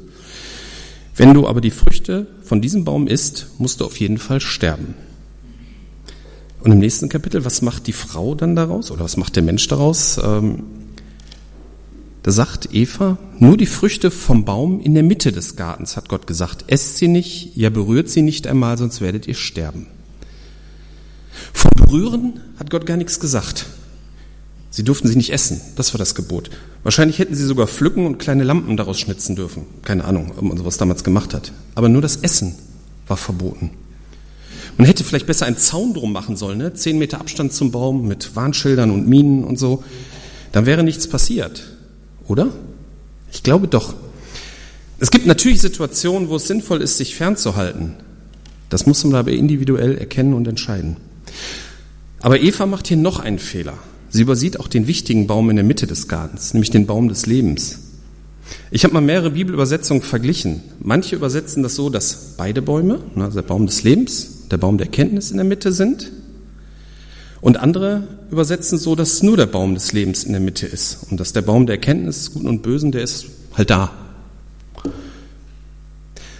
Wenn 1.15 1.33
du 1.33 1.47
aber 1.47 1.61
die 1.61 1.71
Früchte 1.71 2.27
von 2.43 2.61
diesem 2.61 2.83
Baum 2.83 3.07
isst, 3.07 3.47
musst 3.57 3.79
du 3.79 3.85
auf 3.85 3.97
jeden 3.99 4.17
Fall 4.17 4.41
sterben. 4.41 4.95
Und 6.59 6.71
im 6.71 6.79
nächsten 6.79 7.09
Kapitel, 7.09 7.45
was 7.45 7.61
macht 7.61 7.87
die 7.87 7.93
Frau 7.93 8.35
dann 8.35 8.55
daraus 8.55 8.91
oder 8.91 9.03
was 9.03 9.17
macht 9.17 9.35
der 9.35 9.43
Mensch 9.43 9.67
daraus? 9.67 10.17
Ähm, 10.17 10.63
da 12.23 12.31
sagt 12.31 12.73
Eva, 12.73 13.19
nur 13.37 13.55
die 13.55 13.67
Früchte 13.67 14.09
vom 14.09 14.45
Baum 14.45 14.81
in 14.81 14.95
der 14.95 15.03
Mitte 15.03 15.31
des 15.31 15.55
Gartens, 15.55 15.95
hat 15.95 16.09
Gott 16.09 16.25
gesagt, 16.25 16.65
esst 16.67 16.97
sie 16.97 17.07
nicht, 17.07 17.55
ja 17.55 17.69
berührt 17.69 18.09
sie 18.09 18.23
nicht 18.23 18.47
einmal, 18.47 18.79
sonst 18.79 18.99
werdet 18.99 19.27
ihr 19.27 19.35
sterben. 19.35 19.85
Vom 21.53 21.69
Berühren 21.75 22.41
hat 22.57 22.71
Gott 22.71 22.87
gar 22.87 22.97
nichts 22.97 23.19
gesagt. 23.19 23.67
Sie 24.75 24.83
durften 24.83 25.07
sie 25.07 25.15
nicht 25.15 25.31
essen, 25.31 25.61
das 25.77 25.93
war 25.93 25.99
das 25.99 26.15
Gebot. 26.15 26.49
Wahrscheinlich 26.83 27.19
hätten 27.19 27.33
sie 27.33 27.45
sogar 27.45 27.65
pflücken 27.65 28.05
und 28.05 28.17
kleine 28.17 28.43
Lampen 28.43 28.75
daraus 28.75 28.99
schnitzen 28.99 29.37
dürfen. 29.37 29.65
Keine 29.85 30.03
Ahnung, 30.03 30.33
ob 30.35 30.41
man 30.41 30.57
sowas 30.57 30.75
damals 30.75 31.05
gemacht 31.05 31.33
hat. 31.33 31.53
Aber 31.75 31.87
nur 31.87 32.01
das 32.01 32.17
Essen 32.17 32.55
war 33.07 33.15
verboten. 33.15 33.69
Man 34.75 34.85
hätte 34.85 35.05
vielleicht 35.05 35.27
besser 35.27 35.45
einen 35.45 35.55
Zaun 35.55 35.93
drum 35.93 36.11
machen 36.11 36.35
sollen, 36.35 36.57
ne? 36.57 36.73
zehn 36.73 36.97
Meter 36.97 37.21
Abstand 37.21 37.53
zum 37.53 37.71
Baum 37.71 38.05
mit 38.05 38.35
Warnschildern 38.35 38.91
und 38.91 39.07
Minen 39.07 39.45
und 39.45 39.57
so. 39.57 39.81
Dann 40.51 40.65
wäre 40.65 40.83
nichts 40.83 41.07
passiert, 41.07 41.63
oder? 42.27 42.49
Ich 43.31 43.43
glaube 43.43 43.69
doch. 43.69 43.93
Es 44.99 45.09
gibt 45.09 45.25
natürlich 45.25 45.61
Situationen, 45.61 46.27
wo 46.27 46.35
es 46.35 46.47
sinnvoll 46.47 46.81
ist, 46.81 46.97
sich 46.97 47.15
fernzuhalten. 47.15 47.93
Das 48.69 48.85
muss 48.85 49.05
man 49.05 49.15
aber 49.15 49.31
individuell 49.31 49.97
erkennen 49.97 50.33
und 50.33 50.49
entscheiden. 50.49 50.97
Aber 52.19 52.41
Eva 52.41 52.65
macht 52.65 52.87
hier 52.87 52.97
noch 52.97 53.19
einen 53.19 53.39
Fehler. 53.39 53.77
Sie 54.15 54.21
übersieht 54.21 54.61
auch 54.61 54.69
den 54.69 54.87
wichtigen 54.87 55.27
Baum 55.27 55.49
in 55.49 55.57
der 55.57 55.65
Mitte 55.65 55.87
des 55.87 56.07
Gartens, 56.07 56.53
nämlich 56.53 56.71
den 56.71 56.85
Baum 56.85 57.09
des 57.09 57.25
Lebens. 57.25 57.79
Ich 58.71 58.85
habe 58.85 58.93
mal 58.93 59.01
mehrere 59.01 59.31
Bibelübersetzungen 59.31 60.01
verglichen. 60.01 60.63
Manche 60.79 61.17
übersetzen 61.17 61.63
das 61.63 61.75
so, 61.75 61.89
dass 61.89 62.35
beide 62.37 62.61
Bäume, 62.61 63.01
also 63.17 63.41
der 63.41 63.45
Baum 63.45 63.65
des 63.65 63.83
Lebens, 63.83 64.47
der 64.49 64.55
Baum 64.55 64.77
der 64.77 64.87
Erkenntnis 64.87 65.31
in 65.31 65.35
der 65.35 65.45
Mitte 65.45 65.73
sind. 65.73 66.13
Und 67.41 67.57
andere 67.57 68.07
übersetzen 68.31 68.77
so, 68.77 68.95
dass 68.95 69.21
nur 69.21 69.35
der 69.35 69.47
Baum 69.47 69.73
des 69.73 69.91
Lebens 69.91 70.23
in 70.23 70.31
der 70.31 70.39
Mitte 70.39 70.65
ist 70.65 70.99
und 71.11 71.19
dass 71.19 71.33
der 71.33 71.41
Baum 71.41 71.65
der 71.65 71.75
Erkenntnis 71.75 72.19
des 72.19 72.31
Guten 72.31 72.47
und 72.47 72.61
Bösen, 72.61 72.93
der 72.93 73.01
ist 73.01 73.25
halt 73.53 73.69
da. 73.69 73.91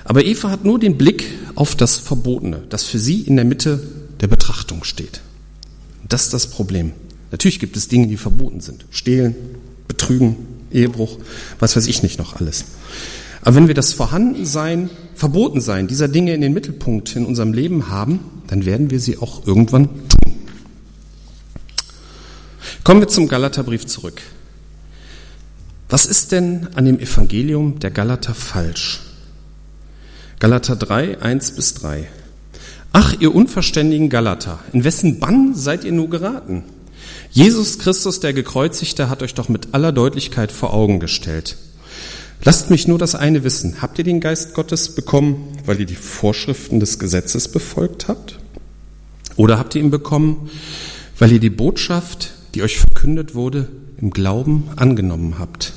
Aber 0.05 0.23
Eva 0.23 0.49
hat 0.49 0.63
nur 0.63 0.79
den 0.79 0.97
Blick 0.97 1.25
auf 1.55 1.75
das 1.75 1.97
Verbotene, 1.97 2.63
das 2.69 2.85
für 2.85 2.99
sie 2.99 3.23
in 3.23 3.35
der 3.35 3.43
Mitte 3.43 3.81
der 4.21 4.27
Betrachtung 4.27 4.85
steht. 4.85 5.19
Das 6.07 6.23
ist 6.23 6.33
das 6.33 6.47
Problem. 6.47 6.93
Natürlich 7.31 7.59
gibt 7.59 7.75
es 7.77 7.87
Dinge, 7.87 8.07
die 8.07 8.17
verboten 8.17 8.61
sind. 8.61 8.85
Stehlen, 8.91 9.35
Betrügen, 9.87 10.35
Ehebruch, 10.71 11.17
was 11.59 11.75
weiß 11.75 11.87
ich 11.87 12.03
nicht 12.03 12.19
noch 12.19 12.35
alles. 12.35 12.65
Aber 13.41 13.55
wenn 13.55 13.67
wir 13.67 13.75
das 13.75 13.93
Vorhandensein, 13.93 14.89
Verbotensein 15.13 15.87
dieser 15.87 16.07
Dinge 16.07 16.33
in 16.33 16.41
den 16.41 16.53
Mittelpunkt 16.53 17.15
in 17.15 17.25
unserem 17.25 17.53
Leben 17.53 17.89
haben, 17.89 18.19
dann 18.47 18.65
werden 18.65 18.89
wir 18.89 18.99
sie 18.99 19.17
auch 19.17 19.45
irgendwann 19.45 19.85
tun. 19.85 20.33
Kommen 22.83 23.01
wir 23.01 23.07
zum 23.07 23.27
Galaterbrief 23.27 23.85
zurück. 23.85 24.21
Was 25.89 26.05
ist 26.05 26.31
denn 26.31 26.67
an 26.75 26.85
dem 26.85 26.99
Evangelium 26.99 27.79
der 27.79 27.91
Galater 27.91 28.33
falsch? 28.33 29.01
Galater 30.39 30.75
3, 30.75 31.21
1 31.21 31.51
bis 31.51 31.75
3. 31.75 32.07
Ach, 32.91 33.13
ihr 33.19 33.33
unverständigen 33.33 34.09
Galater, 34.09 34.59
in 34.73 34.83
wessen 34.83 35.19
Bann 35.19 35.53
seid 35.53 35.83
ihr 35.83 35.91
nur 35.91 36.09
geraten? 36.09 36.63
Jesus 37.35 37.79
Christus, 37.79 38.21
der 38.21 38.31
Gekreuzigte, 38.31 39.09
hat 39.09 39.21
euch 39.21 39.33
doch 39.33 39.49
mit 39.49 39.73
aller 39.73 39.91
Deutlichkeit 39.91 40.53
vor 40.53 40.73
Augen 40.73 41.01
gestellt. 41.01 41.57
Lasst 42.45 42.69
mich 42.69 42.87
nur 42.87 42.97
das 42.97 43.13
eine 43.13 43.43
wissen. 43.43 43.81
Habt 43.81 43.97
ihr 43.97 44.05
den 44.05 44.21
Geist 44.21 44.53
Gottes 44.53 44.95
bekommen, 44.95 45.49
weil 45.65 45.81
ihr 45.81 45.85
die 45.85 45.95
Vorschriften 45.95 46.79
des 46.79 46.97
Gesetzes 46.97 47.49
befolgt 47.49 48.07
habt? 48.07 48.39
Oder 49.35 49.59
habt 49.59 49.75
ihr 49.75 49.81
ihn 49.81 49.91
bekommen, 49.91 50.49
weil 51.19 51.33
ihr 51.33 51.41
die 51.41 51.49
Botschaft, 51.49 52.31
die 52.53 52.63
euch 52.63 52.77
verkündet 52.77 53.35
wurde, 53.35 53.67
im 53.99 54.11
Glauben 54.11 54.69
angenommen 54.77 55.37
habt? 55.37 55.73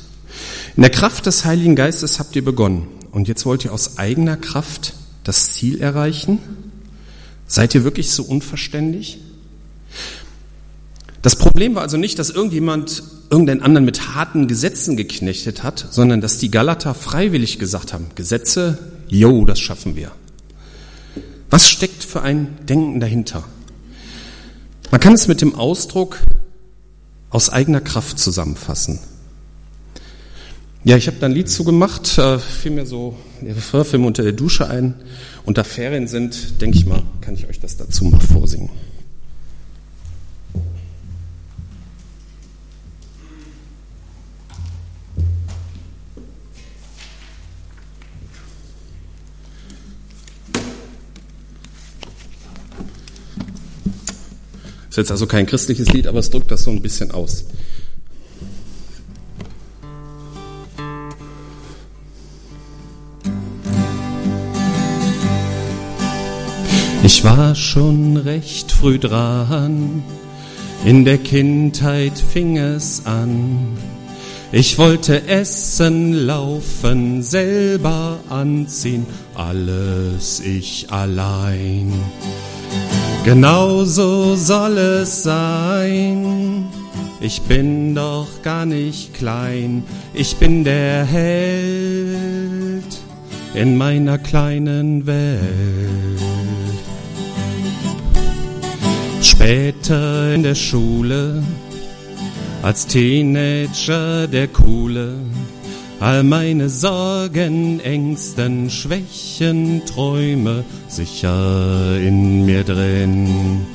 In 0.76 0.82
der 0.82 0.92
Kraft 0.92 1.26
des 1.26 1.44
Heiligen 1.44 1.74
Geistes 1.74 2.20
habt 2.20 2.36
ihr 2.36 2.44
begonnen. 2.44 2.86
Und 3.10 3.26
jetzt 3.26 3.44
wollt 3.46 3.64
ihr 3.64 3.72
aus 3.72 3.98
eigener 3.98 4.36
Kraft 4.36 4.94
das 5.24 5.54
Ziel 5.54 5.80
erreichen? 5.80 6.38
Seid 7.48 7.74
ihr 7.74 7.82
wirklich 7.82 8.12
so 8.12 8.22
unverständlich? 8.22 9.18
Das 11.28 11.36
Problem 11.36 11.74
war 11.74 11.82
also 11.82 11.98
nicht, 11.98 12.18
dass 12.18 12.30
irgendjemand 12.30 13.02
irgendeinen 13.28 13.60
anderen 13.60 13.84
mit 13.84 14.14
harten 14.14 14.48
Gesetzen 14.48 14.96
geknechtet 14.96 15.62
hat, 15.62 15.86
sondern 15.90 16.22
dass 16.22 16.38
die 16.38 16.50
Galater 16.50 16.94
freiwillig 16.94 17.58
gesagt 17.58 17.92
haben, 17.92 18.06
Gesetze, 18.14 18.78
jo, 19.08 19.44
das 19.44 19.60
schaffen 19.60 19.94
wir. 19.94 20.10
Was 21.50 21.68
steckt 21.68 22.02
für 22.02 22.22
ein 22.22 22.56
Denken 22.66 22.98
dahinter? 22.98 23.44
Man 24.90 25.02
kann 25.02 25.12
es 25.12 25.28
mit 25.28 25.42
dem 25.42 25.54
Ausdruck 25.54 26.16
aus 27.28 27.50
eigener 27.50 27.82
Kraft 27.82 28.18
zusammenfassen. 28.18 28.98
Ja, 30.82 30.96
ich 30.96 31.08
habe 31.08 31.18
da 31.20 31.26
ein 31.26 31.32
Lied 31.32 31.50
zugemacht, 31.50 32.16
äh, 32.16 32.38
fiel 32.38 32.70
mir 32.70 32.86
so 32.86 33.18
der 33.42 33.54
Refrain 33.54 34.04
unter 34.04 34.22
der 34.22 34.32
Dusche 34.32 34.70
ein. 34.70 34.94
Und 35.44 35.58
da 35.58 35.64
Ferien 35.64 36.08
sind, 36.08 36.62
denke 36.62 36.78
ich 36.78 36.86
mal, 36.86 37.02
kann 37.20 37.34
ich 37.34 37.46
euch 37.50 37.60
das 37.60 37.76
dazu 37.76 38.06
mal 38.06 38.18
vorsingen. 38.18 38.70
Jetzt 54.98 55.10
also 55.10 55.26
kein 55.26 55.46
christliches 55.46 55.88
Lied, 55.88 56.06
aber 56.06 56.18
es 56.18 56.30
drückt 56.30 56.50
das 56.50 56.64
so 56.64 56.70
ein 56.70 56.82
bisschen 56.82 57.10
aus. 57.10 57.44
Ich 67.02 67.24
war 67.24 67.54
schon 67.54 68.18
recht 68.18 68.70
früh 68.70 68.98
dran, 68.98 70.02
in 70.84 71.04
der 71.06 71.18
Kindheit 71.18 72.18
fing 72.18 72.58
es 72.58 73.06
an. 73.06 73.78
Ich 74.52 74.78
wollte 74.78 75.26
essen, 75.26 76.12
laufen, 76.12 77.22
selber 77.22 78.18
anziehen, 78.28 79.06
alles 79.34 80.40
ich 80.40 80.90
allein. 80.90 81.92
Genauso 83.28 84.36
soll 84.36 84.78
es 84.78 85.22
sein. 85.22 86.66
Ich 87.20 87.42
bin 87.42 87.94
doch 87.94 88.26
gar 88.42 88.64
nicht 88.64 89.12
klein, 89.12 89.82
ich 90.14 90.36
bin 90.36 90.64
der 90.64 91.04
Held 91.04 92.88
in 93.52 93.76
meiner 93.76 94.16
kleinen 94.16 95.06
Welt. 95.06 95.42
Später 99.20 100.32
in 100.32 100.42
der 100.42 100.54
Schule, 100.54 101.42
als 102.62 102.86
Teenager 102.86 104.26
der 104.26 104.48
Coole, 104.48 105.16
all 106.00 106.22
meine 106.22 106.68
Sorgen, 106.68 107.80
Ängsten, 107.80 108.70
Schwächen, 108.70 109.82
Träume 109.84 110.64
sicher 110.86 111.96
in 111.98 112.46
mir 112.46 112.62
drin. 112.64 113.66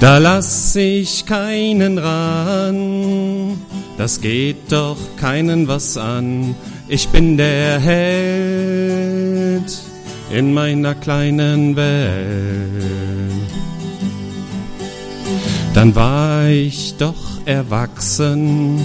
Da 0.00 0.18
lass 0.18 0.74
ich 0.76 1.26
keinen 1.26 1.98
ran, 1.98 3.58
das 3.98 4.20
geht 4.20 4.72
doch 4.72 4.96
keinen 5.16 5.68
was 5.68 5.96
an. 5.96 6.54
Ich 6.88 7.08
bin 7.10 7.36
der 7.36 7.78
Held 7.78 9.20
in 10.32 10.52
meiner 10.52 10.94
kleinen 10.94 11.76
Welt. 11.76 12.10
Dann 15.74 15.94
war 15.94 16.48
ich 16.48 16.96
doch 16.96 17.14
erwachsen 17.44 18.80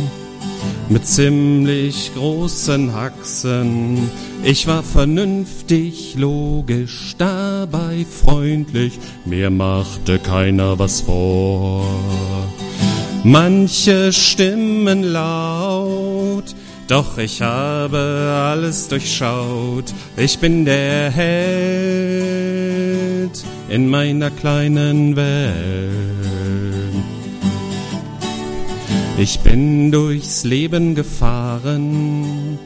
mit 0.90 1.06
ziemlich 1.08 2.12
großen 2.16 2.94
Haxen. 2.94 4.10
Ich 4.44 4.68
war 4.68 4.84
vernünftig, 4.84 6.16
logisch, 6.18 7.16
dabei 7.18 8.06
freundlich, 8.10 9.00
mir 9.26 9.50
machte 9.50 10.20
keiner 10.20 10.78
was 10.78 11.02
vor. 11.02 11.86
Manche 13.24 14.14
Stimmen 14.14 15.02
laut, 15.02 16.56
doch 16.88 17.18
ich 17.18 17.42
habe 17.42 18.32
alles 18.52 18.88
durchschaut. 18.88 19.86
Ich 20.16 20.38
bin 20.38 20.64
der 20.66 21.10
Held 21.10 22.46
in 23.68 23.90
meiner 23.90 24.30
kleinen 24.30 25.16
Welt. 25.16 26.65
Ich 29.18 29.40
bin 29.40 29.94
durchs 29.94 30.44
Leben 30.44 30.94
gefahren 30.94 32.60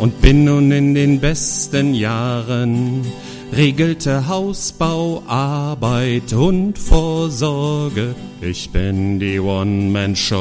und 0.00 0.20
bin 0.20 0.44
nun 0.44 0.72
in 0.72 0.92
den 0.92 1.20
besten 1.20 1.94
Jahren. 1.94 3.06
Regelte 3.52 4.26
Hausbau, 4.26 5.22
Arbeit 5.28 6.32
und 6.32 6.76
Vorsorge. 6.76 8.16
Ich 8.40 8.70
bin 8.70 9.20
die 9.20 9.38
One-Man-Show. 9.38 10.34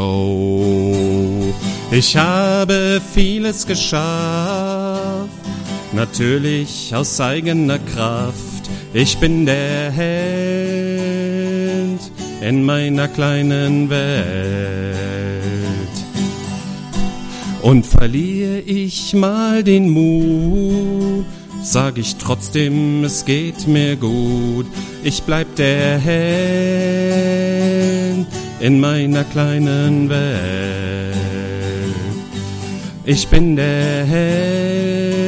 Ich 1.91 2.17
habe 2.17 2.99
vieles 3.13 3.67
geschafft, 3.67 5.29
natürlich 5.91 6.95
aus 6.95 7.21
eigener 7.21 7.77
Kraft. 7.77 8.71
Ich 8.91 9.19
bin 9.19 9.45
der 9.45 9.91
Held 9.91 10.81
in 12.41 12.63
meiner 12.63 13.07
kleinen 13.07 13.91
Welt. 13.91 14.92
Und 17.63 17.85
verliere 17.85 18.59
ich 18.59 19.13
mal 19.13 19.63
den 19.63 19.89
Mut, 19.89 21.25
sag 21.61 21.97
ich 21.97 22.17
trotzdem, 22.17 23.05
es 23.05 23.23
geht 23.23 23.69
mir 23.69 23.95
gut. 23.95 24.65
Ich 25.01 25.23
bleib 25.23 25.55
der 25.55 25.97
Held 25.97 27.47
in 28.59 28.81
meiner 28.81 29.23
kleinen 29.23 30.09
Welt. 30.09 31.15
Ich 33.05 33.29
bin 33.29 33.55
der 33.55 34.03
Held 34.05 35.23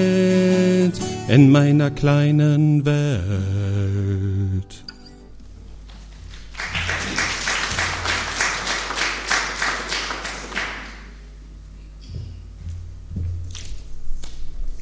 in 1.30 1.50
meiner 1.50 1.90
kleinen 1.90 2.86
Welt. 2.86 3.55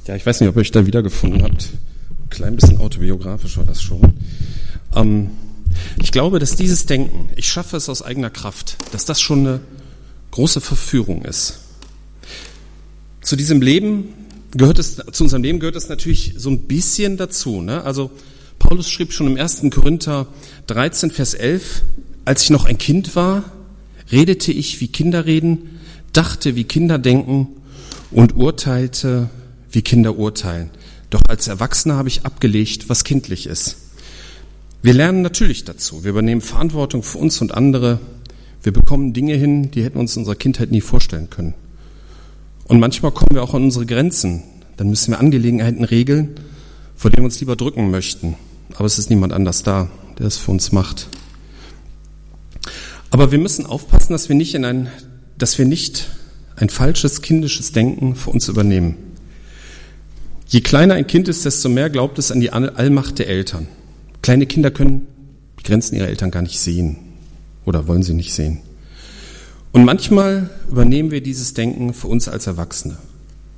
Ja, 0.05 0.15
ich 0.17 0.25
weiß 0.25 0.41
nicht, 0.41 0.49
ob 0.49 0.57
ihr 0.57 0.61
euch 0.61 0.71
da 0.71 0.85
wiedergefunden 0.85 1.43
habt. 1.43 1.69
Ein 2.09 2.29
klein 2.29 2.55
bisschen 2.57 2.77
autobiografisch 2.77 3.57
war 3.57 3.63
das 3.63 3.81
schon. 3.81 4.13
Ähm, 4.93 5.29
ich 6.01 6.11
glaube, 6.11 6.39
dass 6.39 6.57
dieses 6.57 6.85
Denken, 6.85 7.29
ich 7.37 7.47
schaffe 7.47 7.77
es 7.77 7.87
aus 7.87 8.01
eigener 8.01 8.29
Kraft, 8.29 8.75
dass 8.91 9.05
das 9.05 9.21
schon 9.21 9.39
eine 9.39 9.59
große 10.31 10.59
Verführung 10.59 11.23
ist. 11.23 11.59
Zu 13.21 13.37
diesem 13.37 13.61
Leben 13.61 14.09
gehört 14.51 14.77
es, 14.77 14.97
zu 14.97 15.23
unserem 15.23 15.43
Leben 15.43 15.59
gehört 15.59 15.77
es 15.77 15.87
natürlich 15.87 16.33
so 16.37 16.49
ein 16.49 16.63
bisschen 16.63 17.15
dazu. 17.15 17.61
Ne? 17.61 17.83
Also 17.83 18.11
Paulus 18.59 18.89
schrieb 18.89 19.13
schon 19.13 19.27
im 19.27 19.37
1. 19.37 19.63
Korinther 19.71 20.27
13, 20.67 21.11
Vers 21.11 21.33
11, 21.33 21.83
als 22.25 22.43
ich 22.43 22.49
noch 22.49 22.65
ein 22.65 22.77
Kind 22.77 23.15
war, 23.15 23.45
redete 24.11 24.51
ich 24.51 24.81
wie 24.81 24.89
Kinder 24.89 25.25
reden, 25.25 25.79
dachte 26.11 26.57
wie 26.57 26.65
Kinder 26.65 26.99
denken 26.99 27.47
und 28.11 28.35
urteilte 28.35 29.29
wie 29.73 29.81
Kinder 29.81 30.17
urteilen. 30.17 30.69
Doch 31.09 31.21
als 31.27 31.47
Erwachsener 31.47 31.95
habe 31.95 32.07
ich 32.07 32.25
abgelegt, 32.25 32.89
was 32.89 33.03
kindlich 33.03 33.45
ist. 33.45 33.77
Wir 34.81 34.93
lernen 34.93 35.21
natürlich 35.21 35.63
dazu. 35.63 36.03
Wir 36.03 36.11
übernehmen 36.11 36.41
Verantwortung 36.41 37.03
für 37.03 37.17
uns 37.17 37.41
und 37.41 37.53
andere. 37.53 37.99
Wir 38.63 38.71
bekommen 38.71 39.13
Dinge 39.13 39.35
hin, 39.35 39.71
die 39.71 39.83
hätten 39.83 39.99
uns 39.99 40.15
in 40.15 40.21
unserer 40.21 40.35
Kindheit 40.35 40.71
nie 40.71 40.81
vorstellen 40.81 41.29
können. 41.29 41.53
Und 42.65 42.79
manchmal 42.79 43.11
kommen 43.11 43.31
wir 43.33 43.43
auch 43.43 43.53
an 43.53 43.63
unsere 43.63 43.85
Grenzen. 43.85 44.43
Dann 44.77 44.89
müssen 44.89 45.11
wir 45.11 45.19
Angelegenheiten 45.19 45.83
regeln, 45.83 46.35
vor 46.95 47.11
denen 47.11 47.23
wir 47.23 47.25
uns 47.25 47.39
lieber 47.39 47.55
drücken 47.55 47.91
möchten. 47.91 48.35
Aber 48.75 48.85
es 48.85 48.97
ist 48.97 49.09
niemand 49.09 49.33
anders 49.33 49.63
da, 49.63 49.89
der 50.17 50.27
es 50.27 50.37
für 50.37 50.51
uns 50.51 50.71
macht. 50.71 51.07
Aber 53.09 53.31
wir 53.31 53.37
müssen 53.37 53.65
aufpassen, 53.65 54.13
dass 54.13 54.29
wir 54.29 54.35
nicht 54.35 54.55
in 54.55 54.65
ein, 54.65 54.89
dass 55.37 55.57
wir 55.57 55.65
nicht 55.65 56.09
ein 56.55 56.69
falsches 56.69 57.21
kindisches 57.21 57.71
Denken 57.71 58.15
für 58.15 58.31
uns 58.31 58.47
übernehmen. 58.47 59.12
Je 60.53 60.61
kleiner 60.61 60.93
ein 60.93 61.07
Kind 61.07 61.27
ist, 61.29 61.45
desto 61.45 61.67
mehr 61.67 61.89
glaubt 61.89 62.19
es 62.19 62.31
an 62.31 62.39
die 62.39 62.51
Allmacht 62.51 63.17
der 63.17 63.27
Eltern. 63.27 63.67
Kleine 64.21 64.45
Kinder 64.45 64.69
können 64.69 65.07
die 65.59 65.63
Grenzen 65.63 65.95
ihrer 65.95 66.09
Eltern 66.09 66.29
gar 66.29 66.43
nicht 66.43 66.59
sehen 66.59 66.97
oder 67.65 67.87
wollen 67.87 68.03
sie 68.03 68.13
nicht 68.13 68.35
sehen. 68.35 68.59
Und 69.71 69.83
manchmal 69.83 70.51
übernehmen 70.69 71.09
wir 71.09 71.21
dieses 71.21 71.55
Denken 71.55 71.95
für 71.95 72.07
uns 72.07 72.27
als 72.27 72.45
Erwachsene. 72.45 72.99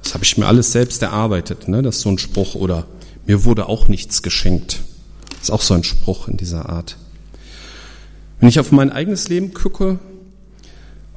Das 0.03 0.13
habe 0.13 0.23
ich 0.23 0.37
mir 0.37 0.47
alles 0.47 0.71
selbst 0.71 1.01
erarbeitet. 1.01 1.67
Ne? 1.67 1.81
Das 1.81 1.97
ist 1.97 2.01
so 2.03 2.11
ein 2.11 2.17
Spruch. 2.17 2.55
Oder 2.55 2.87
mir 3.25 3.43
wurde 3.43 3.67
auch 3.67 3.89
nichts 3.89 4.21
geschenkt. 4.21 4.79
Das 5.31 5.49
ist 5.49 5.51
auch 5.51 5.63
so 5.63 5.73
ein 5.73 5.83
Spruch 5.83 6.29
in 6.29 6.37
dieser 6.37 6.69
Art. 6.69 6.95
Wenn 8.39 8.47
ich 8.47 8.57
auf 8.57 8.71
mein 8.71 8.93
eigenes 8.93 9.27
Leben 9.27 9.53
gucke, 9.53 9.99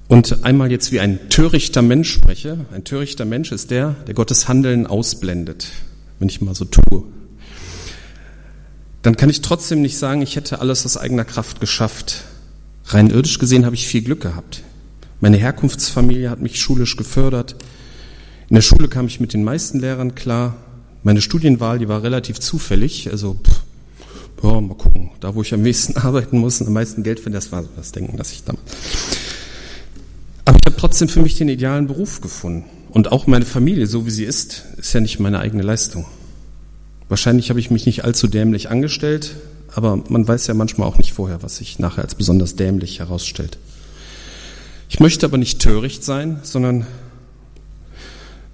und 0.09 0.45
einmal 0.45 0.71
jetzt 0.71 0.91
wie 0.91 1.01
ein 1.01 1.29
törichter 1.29 1.83
Mensch 1.83 2.11
spreche. 2.11 2.65
Ein 2.73 2.85
törichter 2.85 3.27
Mensch 3.27 3.53
ist 3.53 3.71
der, 3.71 3.95
der 4.07 4.15
Gottes 4.15 4.49
Handeln 4.49 4.87
ausblendet, 4.87 5.69
wenn 6.19 6.31
ich 6.31 6.41
mal 6.41 6.55
so 6.55 6.65
tue. 6.65 7.05
Dann 9.03 9.17
kann 9.17 9.31
ich 9.31 9.43
trotzdem 9.43 9.83
nicht 9.83 9.99
sagen, 9.99 10.23
ich 10.23 10.35
hätte 10.35 10.61
alles 10.61 10.85
aus 10.85 10.97
eigener 10.97 11.25
Kraft 11.25 11.61
geschafft. 11.61 12.25
Rein 12.87 13.11
irdisch 13.11 13.39
gesehen 13.39 13.67
habe 13.67 13.77
ich 13.77 13.87
viel 13.87 14.03
Glück 14.03 14.23
gehabt. 14.23 14.63
Meine 15.21 15.37
Herkunftsfamilie 15.37 16.31
hat 16.31 16.41
mich 16.41 16.59
schulisch 16.59 16.97
gefördert. 16.97 17.57
In 18.49 18.55
der 18.55 18.63
Schule 18.63 18.89
kam 18.89 19.07
ich 19.07 19.21
mit 19.21 19.35
den 19.35 19.45
meisten 19.45 19.79
Lehrern 19.79 20.15
klar. 20.15 20.57
Meine 21.03 21.21
Studienwahl, 21.21 21.79
die 21.79 21.89
war 21.89 22.03
relativ 22.03 22.41
zufällig. 22.41 23.11
Also, 23.11 23.35
pff, 23.35 23.63
ja, 24.43 24.61
mal 24.61 24.75
gucken. 24.75 25.11
Da, 25.21 25.35
wo 25.35 25.43
ich 25.43 25.53
am 25.53 25.63
meisten 25.63 25.97
arbeiten 25.99 26.39
muss 26.39 26.61
und 26.61 26.69
am 26.69 26.73
meisten 26.73 27.03
Geld 27.03 27.21
finde, 27.21 27.37
das 27.37 27.53
war 27.53 27.63
so 27.63 27.69
das 27.77 27.93
Denken, 27.93 28.17
das 28.17 28.33
ich 28.33 28.43
habe 28.47 28.59
trotzdem 30.79 31.09
für 31.09 31.21
mich 31.21 31.37
den 31.37 31.49
idealen 31.49 31.87
Beruf 31.87 32.21
gefunden. 32.21 32.65
Und 32.91 33.13
auch 33.13 33.27
meine 33.27 33.45
Familie, 33.45 33.87
so 33.87 34.07
wie 34.07 34.11
sie 34.11 34.25
ist, 34.25 34.65
ist 34.79 34.93
ja 34.95 35.01
nicht 35.01 35.21
meine 35.21 35.41
eigene 35.41 35.63
Leistung. 35.63 36.07
Wahrscheinlich 37.09 37.51
habe 37.51 37.61
ich 37.61 37.71
mich 37.71 37.87
nicht 37.87 38.05
allzu 38.05 38.29
dämlich 38.29 38.71
angestellt, 38.71 39.37
aber 39.75 40.03
man 40.09 40.27
weiß 40.27 40.47
ja 40.47 40.55
manchmal 40.55 40.89
auch 40.89 40.99
nicht 40.99 41.13
vorher, 41.13 41.43
was 41.43 41.57
sich 41.57 41.79
nachher 41.79 42.03
als 42.03 42.15
besonders 42.15 42.57
dämlich 42.57 42.99
herausstellt. 43.01 43.59
Ich 44.89 45.01
möchte 45.01 45.27
aber 45.27 45.37
nicht 45.37 45.61
töricht 45.61 46.03
sein, 46.03 46.41
sondern 46.43 46.87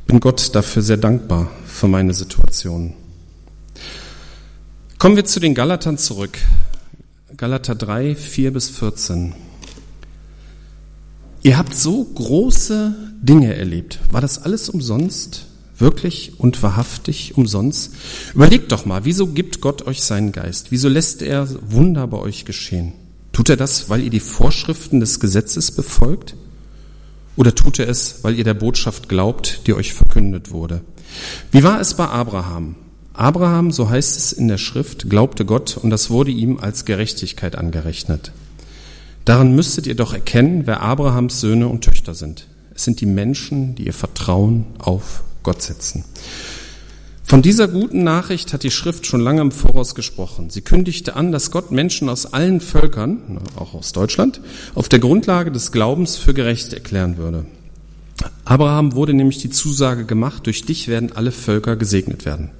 bin 0.07 0.21
Gott 0.21 0.55
dafür 0.55 0.83
sehr 0.83 0.97
dankbar 0.97 1.51
für 1.67 1.89
meine 1.89 2.15
Situation. 2.15 2.95
Kommen 4.99 5.17
wir 5.17 5.25
zu 5.25 5.41
den 5.41 5.55
Galatern 5.55 5.99
zurück. 5.99 6.39
Galater 7.37 7.75
3, 7.75 8.15
4 8.15 8.53
bis 8.53 8.71
14. 8.71 9.35
Ihr 11.45 11.59
habt 11.59 11.75
so 11.75 12.03
große 12.03 12.95
Dinge 13.21 13.55
erlebt. 13.55 13.99
War 14.11 14.23
das 14.23 14.43
alles 14.43 14.71
umsonst? 14.71 15.45
Wirklich 15.77 16.41
und 16.41 16.63
wahrhaftig 16.63 17.37
umsonst? 17.37 17.93
Überlegt 18.35 18.73
doch 18.73 18.87
mal, 18.87 19.05
wieso 19.05 19.27
gibt 19.27 19.61
Gott 19.61 19.87
euch 19.87 20.03
seinen 20.03 20.33
Geist? 20.33 20.69
Wieso 20.71 20.89
lässt 20.89 21.21
er 21.21 21.47
Wunder 21.71 22.07
bei 22.07 22.17
euch 22.17 22.47
geschehen? 22.47 22.95
Tut 23.33 23.51
er 23.51 23.59
das, 23.59 23.91
weil 23.91 24.03
ihr 24.03 24.09
die 24.09 24.21
Vorschriften 24.21 25.01
des 25.01 25.21
Gesetzes 25.21 25.71
befolgt? 25.71 26.35
Oder 27.37 27.55
tut 27.55 27.79
er 27.79 27.91
es, 27.91 28.21
weil 28.23 28.39
ihr 28.39 28.45
der 28.45 28.55
Botschaft 28.55 29.11
glaubt, 29.11 29.67
die 29.67 29.75
euch 29.75 29.93
verkündet 29.93 30.51
wurde? 30.51 30.81
Wie 31.53 31.63
war 31.63 31.79
es 31.79 31.93
bei 31.93 32.07
Abraham? 32.07 32.75
Abraham, 33.13 33.71
so 33.71 33.91
heißt 33.91 34.17
es 34.17 34.33
in 34.33 34.49
der 34.49 34.57
Schrift, 34.57 35.11
glaubte 35.11 35.45
Gott 35.45 35.77
und 35.77 35.91
das 35.91 36.09
wurde 36.09 36.31
ihm 36.31 36.57
als 36.59 36.87
Gerechtigkeit 36.87 37.55
angerechnet. 37.55 38.33
Daran 39.25 39.55
müsstet 39.55 39.87
ihr 39.87 39.95
doch 39.95 40.13
erkennen, 40.13 40.67
wer 40.67 40.83
Abrahams 40.83 41.41
Söhne 41.41 41.69
und 41.69 41.83
Töchter 41.83 42.15
sind. 42.15 42.47
Es 42.75 42.85
sind 42.85 43.01
die 43.01 43.07
Menschen, 43.07 43.75
die 43.75 43.87
ihr 43.87 43.95
Vertrauen 43.95 44.67
auf 44.79 45.23
Gott 45.43 45.63
setzen. 45.63 46.05
Von 47.27 47.41
dieser 47.41 47.69
guten 47.69 48.05
Nachricht 48.05 48.53
hat 48.53 48.65
die 48.65 48.71
Schrift 48.71 49.07
schon 49.07 49.21
lange 49.21 49.41
im 49.41 49.51
Voraus 49.51 49.95
gesprochen. 49.95 50.51
Sie 50.51 50.61
kündigte 50.61 51.17
an, 51.17 51.33
dass 51.33 51.51
Gott 51.51 51.71
Menschen 51.71 52.11
aus 52.11 52.27
allen 52.27 52.61
Völkern, 52.61 53.39
auch 53.57 53.73
aus 53.73 53.93
Deutschland, 53.93 54.41
auf 54.75 54.91
der 54.91 54.99
Grundlage 54.99 55.51
des 55.51 55.73
Glaubens 55.73 56.17
für 56.17 56.35
gerecht 56.35 56.75
erklären 56.75 57.17
würde. 57.17 57.47
Abraham 58.45 58.95
wurde 58.95 59.15
nämlich 59.15 59.39
die 59.39 59.51
Zusage 59.51 60.05
gemacht, 60.05 60.47
durch 60.47 60.67
dich 60.67 60.87
werden 60.87 61.13
alle 61.15 61.33
Völker 61.33 61.77
gesegnet 61.77 62.27
werden. 62.27 62.51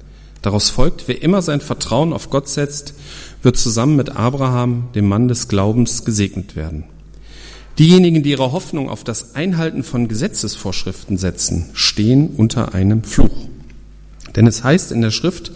Daraus 0.45 0.69
folgt, 0.69 1.07
wer 1.07 1.23
immer 1.23 1.41
sein 1.41 1.59
Vertrauen 1.59 2.13
auf 2.13 2.29
Gott 2.29 2.47
setzt, 2.47 2.93
wird 3.41 3.57
zusammen 3.57 3.95
mit 3.95 4.11
Abraham, 4.11 4.89
dem 4.93 5.07
Mann 5.07 5.27
des 5.27 5.47
Glaubens, 5.47 6.05
gesegnet 6.05 6.55
werden. 6.55 6.83
Diejenigen, 7.79 8.21
die 8.21 8.29
ihre 8.29 8.51
Hoffnung 8.51 8.87
auf 8.87 9.03
das 9.03 9.33
Einhalten 9.33 9.81
von 9.81 10.07
Gesetzesvorschriften 10.07 11.17
setzen, 11.17 11.71
stehen 11.73 12.29
unter 12.37 12.75
einem 12.75 13.03
Fluch. 13.03 13.47
Denn 14.35 14.45
es 14.45 14.63
heißt 14.63 14.91
in 14.91 15.01
der 15.01 15.09
Schrift, 15.09 15.51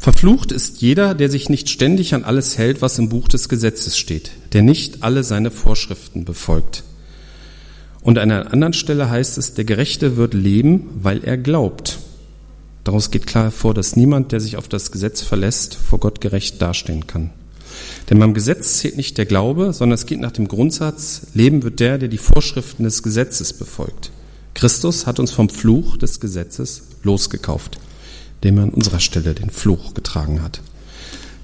verflucht 0.00 0.50
ist 0.50 0.82
jeder, 0.82 1.14
der 1.14 1.30
sich 1.30 1.48
nicht 1.48 1.70
ständig 1.70 2.12
an 2.12 2.24
alles 2.24 2.58
hält, 2.58 2.82
was 2.82 2.98
im 2.98 3.10
Buch 3.10 3.28
des 3.28 3.48
Gesetzes 3.48 3.96
steht, 3.96 4.32
der 4.54 4.62
nicht 4.62 5.04
alle 5.04 5.22
seine 5.22 5.52
Vorschriften 5.52 6.24
befolgt. 6.24 6.82
Und 8.00 8.18
an 8.18 8.28
einer 8.28 8.52
anderen 8.52 8.72
Stelle 8.72 9.08
heißt 9.08 9.38
es, 9.38 9.54
der 9.54 9.64
Gerechte 9.64 10.16
wird 10.16 10.34
leben, 10.34 10.88
weil 11.00 11.22
er 11.22 11.38
glaubt. 11.38 12.00
Daraus 12.84 13.10
geht 13.10 13.26
klar 13.26 13.44
hervor, 13.44 13.74
dass 13.74 13.96
niemand, 13.96 14.32
der 14.32 14.40
sich 14.40 14.56
auf 14.56 14.68
das 14.68 14.90
Gesetz 14.90 15.22
verlässt, 15.22 15.74
vor 15.74 16.00
Gott 16.00 16.20
gerecht 16.20 16.60
dastehen 16.60 17.06
kann. 17.06 17.30
Denn 18.10 18.18
beim 18.18 18.34
Gesetz 18.34 18.78
zählt 18.78 18.96
nicht 18.96 19.18
der 19.18 19.26
Glaube, 19.26 19.72
sondern 19.72 19.94
es 19.94 20.06
geht 20.06 20.20
nach 20.20 20.32
dem 20.32 20.48
Grundsatz, 20.48 21.22
Leben 21.34 21.62
wird 21.62 21.80
der, 21.80 21.98
der 21.98 22.08
die 22.08 22.18
Vorschriften 22.18 22.84
des 22.84 23.02
Gesetzes 23.02 23.52
befolgt. 23.52 24.10
Christus 24.54 25.06
hat 25.06 25.20
uns 25.20 25.30
vom 25.30 25.48
Fluch 25.48 25.96
des 25.96 26.20
Gesetzes 26.20 26.82
losgekauft 27.02 27.78
dem 28.42 28.58
er 28.58 28.64
an 28.64 28.70
unserer 28.70 29.00
Stelle 29.00 29.34
den 29.34 29.50
Fluch 29.50 29.94
getragen 29.94 30.42
hat. 30.42 30.60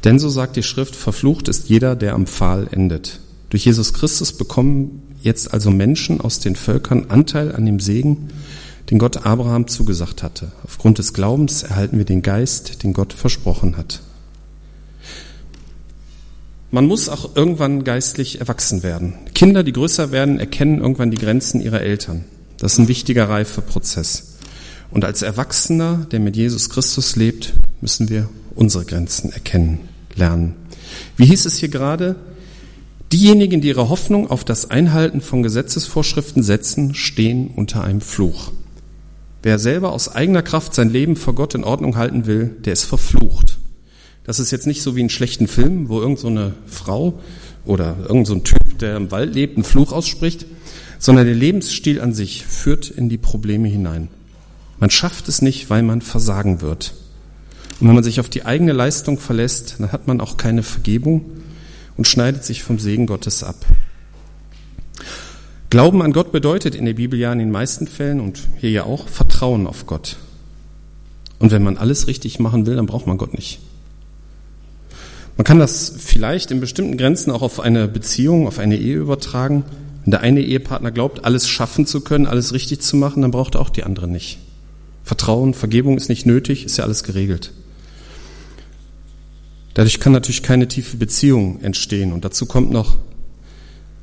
Denn 0.05 0.19
so 0.19 0.29
sagt 0.29 0.57
die 0.57 0.63
Schrift, 0.63 0.95
verflucht 0.95 1.49
ist 1.49 1.69
jeder, 1.69 1.97
der 1.97 2.15
am 2.15 2.27
Pfahl 2.27 2.69
endet. 2.71 3.21
Durch 3.51 3.65
Jesus 3.65 3.93
Christus 3.93 4.33
bekommen 4.33 5.03
jetzt 5.23 5.53
also 5.53 5.71
Menschen 5.71 6.21
aus 6.21 6.39
den 6.39 6.55
Völkern 6.55 7.07
Anteil 7.09 7.55
an 7.55 7.67
dem 7.67 7.81
Segen, 7.81 8.29
den 8.91 8.99
Gott 8.99 9.27
Abraham 9.27 9.69
zugesagt 9.69 10.23
hatte. 10.23 10.53
Aufgrund 10.65 10.99
des 10.99 11.13
Glaubens 11.13 11.63
erhalten 11.63 11.99
wir 11.99 12.05
den 12.05 12.23
Geist, 12.23 12.83
den 12.83 12.93
Gott 12.93 13.13
versprochen 13.13 13.77
hat. 13.77 14.01
Man 16.71 16.87
muss 16.87 17.09
auch 17.09 17.35
irgendwann 17.35 17.85
geistlich 17.85 18.41
erwachsen 18.41 18.83
werden. 18.83 19.15
Kinder, 19.35 19.63
die 19.63 19.73
größer 19.73 20.11
werden, 20.11 20.39
erkennen 20.39 20.81
irgendwann 20.81 21.11
die 21.11 21.17
Grenzen 21.17 21.63
ihrer 21.63 21.81
Eltern. 21.81 22.25
Das 22.59 22.75
ist 22.75 22.79
ein 22.79 22.89
wichtiger 22.89 23.29
Reifeprozess. 23.29 24.37
Und 24.91 25.05
als 25.05 25.23
Erwachsener, 25.23 26.07
der 26.11 26.21
mit 26.21 26.37
Jesus 26.37 26.69
Christus 26.69 27.17
lebt, 27.17 27.55
müssen 27.81 28.09
wir 28.09 28.29
unsere 28.55 28.85
Grenzen 28.85 29.33
erkennen, 29.33 29.81
lernen. 30.15 30.57
Wie 31.17 31.27
hieß 31.27 31.47
es 31.47 31.57
hier 31.57 31.69
gerade? 31.69 32.17
Diejenigen, 33.13 33.63
die 33.63 33.69
ihre 33.69 33.89
Hoffnung 33.89 34.29
auf 34.29 34.45
das 34.45 34.71
Einhalten 34.71 35.23
von 35.23 35.43
Gesetzesvorschriften 35.43 36.43
setzen, 36.43 36.95
stehen 36.95 37.49
unter 37.49 37.83
einem 37.83 38.03
Fluch. 38.03 38.53
Wer 39.43 39.59
selber 39.59 39.93
aus 39.93 40.09
eigener 40.09 40.43
Kraft 40.43 40.75
sein 40.75 40.91
Leben 40.91 41.15
vor 41.15 41.35
Gott 41.35 41.55
in 41.55 41.65
Ordnung 41.65 41.97
halten 41.97 42.27
will, 42.27 42.57
der 42.65 42.73
ist 42.73 42.85
verflucht. 42.85 43.59
Das 44.25 44.41
ist 44.41 44.51
jetzt 44.51 44.67
nicht 44.67 44.83
so 44.83 44.97
wie 44.97 45.01
in 45.01 45.09
schlechten 45.09 45.47
Filmen, 45.47 45.89
wo 45.89 46.01
irgend 46.01 46.19
so 46.19 46.29
eine 46.29 46.55
Frau 46.67 47.21
oder 47.65 47.97
irgend 48.09 48.27
so 48.27 48.35
Typ, 48.37 48.79
der 48.79 48.97
im 48.97 49.11
Wald 49.11 49.35
lebt, 49.35 49.57
einen 49.57 49.65
Fluch 49.65 49.93
ausspricht, 49.93 50.45
sondern 50.99 51.27
der 51.27 51.35
Lebensstil 51.35 52.01
an 52.01 52.13
sich 52.13 52.45
führt 52.45 52.91
in 52.91 53.09
die 53.09 53.17
Probleme 53.17 53.69
hinein. 53.69 54.09
Man 54.81 54.91
schafft 54.91 55.29
es 55.29 55.41
nicht, 55.41 55.71
weil 55.71 55.83
man 55.83 56.03
versagen 56.03 56.61
wird. 56.61 56.95
Und 57.81 57.87
wenn 57.87 57.95
man 57.95 58.05
sich 58.05 58.21
auf 58.21 58.29
die 58.29 58.45
eigene 58.45 58.73
Leistung 58.73 59.19
verlässt, 59.19 59.77
dann 59.79 59.93
hat 59.93 60.09
man 60.09 60.21
auch 60.21 60.37
keine 60.37 60.65
Vergebung 60.65 61.25
und 61.97 62.07
schneidet 62.07 62.45
sich 62.45 62.63
vom 62.63 62.79
Segen 62.79 63.07
Gottes 63.07 63.45
ab. 63.45 63.65
Glauben 65.71 66.01
an 66.01 66.13
Gott 66.13 66.33
bedeutet 66.33 66.75
in 66.75 66.87
der 66.87 66.95
Bibel 66.95 67.19
ja 67.19 67.33
in 67.33 67.39
den 67.39 67.51
meisten 67.51 67.87
Fällen 67.87 68.21
und 68.21 68.41
hier 68.59 68.71
ja 68.71 68.85
auch 68.85 69.07
Vertrauen 69.09 69.67
auf 69.67 69.87
Gott. 69.87 70.17
Und 71.39 71.53
wenn 71.53 71.63
man 71.63 71.77
alles 71.77 72.07
richtig 72.07 72.41
machen 72.41 72.67
will, 72.67 72.77
dann 72.77 72.87
braucht 72.87 73.07
man 73.07 73.19
Gott 73.19 73.35
nicht. 73.35 73.61
Man 75.37 75.45
kann 75.45 75.59
das 75.59 75.93
vielleicht 75.97 76.51
in 76.51 76.61
bestimmten 76.61 76.97
Grenzen 76.97 77.31
auch 77.31 77.43
auf 77.43 77.61
eine 77.61 77.87
Beziehung, 77.87 78.49
auf 78.49 78.59
eine 78.59 78.77
Ehe 78.77 78.97
übertragen. 78.97 79.65
Wenn 80.05 80.11
der 80.11 80.21
eine 80.21 80.41
Ehepartner 80.41 80.91
glaubt, 80.91 81.25
alles 81.25 81.47
schaffen 81.47 81.87
zu 81.87 82.01
können, 82.01 82.27
alles 82.27 82.53
richtig 82.53 82.81
zu 82.81 82.97
machen, 82.97 83.23
dann 83.23 83.31
braucht 83.31 83.55
er 83.55 83.61
auch 83.61 83.71
die 83.71 83.85
andere 83.85 84.09
nicht. 84.09 84.39
Vertrauen, 85.05 85.55
Vergebung 85.55 85.97
ist 85.97 86.09
nicht 86.09 86.27
nötig, 86.27 86.65
ist 86.65 86.79
ja 86.79 86.85
alles 86.85 87.05
geregelt. 87.05 87.53
Dadurch 89.75 90.01
kann 90.01 90.13
natürlich 90.13 90.43
keine 90.43 90.67
tiefe 90.67 90.97
Beziehung 90.97 91.61
entstehen. 91.61 92.13
Und 92.13 92.25
dazu 92.25 92.47
kommt 92.47 92.73
noch, 92.73 92.97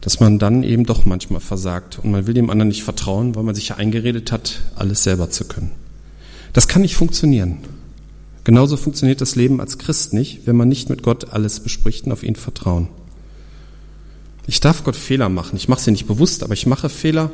dass 0.06 0.20
man 0.20 0.38
dann 0.38 0.62
eben 0.62 0.86
doch 0.86 1.08
manchmal 1.08 1.40
versagt. 1.40 1.98
Und 1.98 2.12
man 2.12 2.28
will 2.28 2.36
dem 2.36 2.52
anderen 2.52 2.68
nicht 2.68 2.84
vertrauen, 2.84 3.34
weil 3.34 3.42
man 3.42 3.56
sich 3.56 3.70
ja 3.70 3.78
eingeredet 3.78 4.32
hat, 4.32 4.62
alles 4.76 5.02
selber 5.04 5.32
zu 5.32 5.46
können. 5.46 5.72
Das 6.54 6.68
kann 6.68 6.84
nicht 6.84 6.96
funktionieren. 6.96 7.58
Genauso 8.44 8.78
funktioniert 8.78 9.20
das 9.20 9.36
Leben 9.36 9.60
als 9.60 9.80
Christ 9.80 10.14
nicht, 10.14 10.46
wenn 10.46 10.56
man 10.56 10.68
nicht 10.68 10.92
mit 10.92 11.02
Gott 11.02 11.34
alles 11.34 11.60
bespricht 11.60 12.06
und 12.06 12.12
auf 12.12 12.22
ihn 12.22 12.36
vertrauen. 12.36 12.90
Ich 14.46 14.60
darf 14.60 14.84
Gott 14.84 14.96
Fehler 14.96 15.28
machen. 15.28 15.56
Ich 15.56 15.70
mache 15.70 15.82
sie 15.82 15.90
nicht 15.90 16.06
bewusst, 16.06 16.44
aber 16.44 16.54
ich 16.54 16.68
mache 16.68 16.88
Fehler 16.88 17.32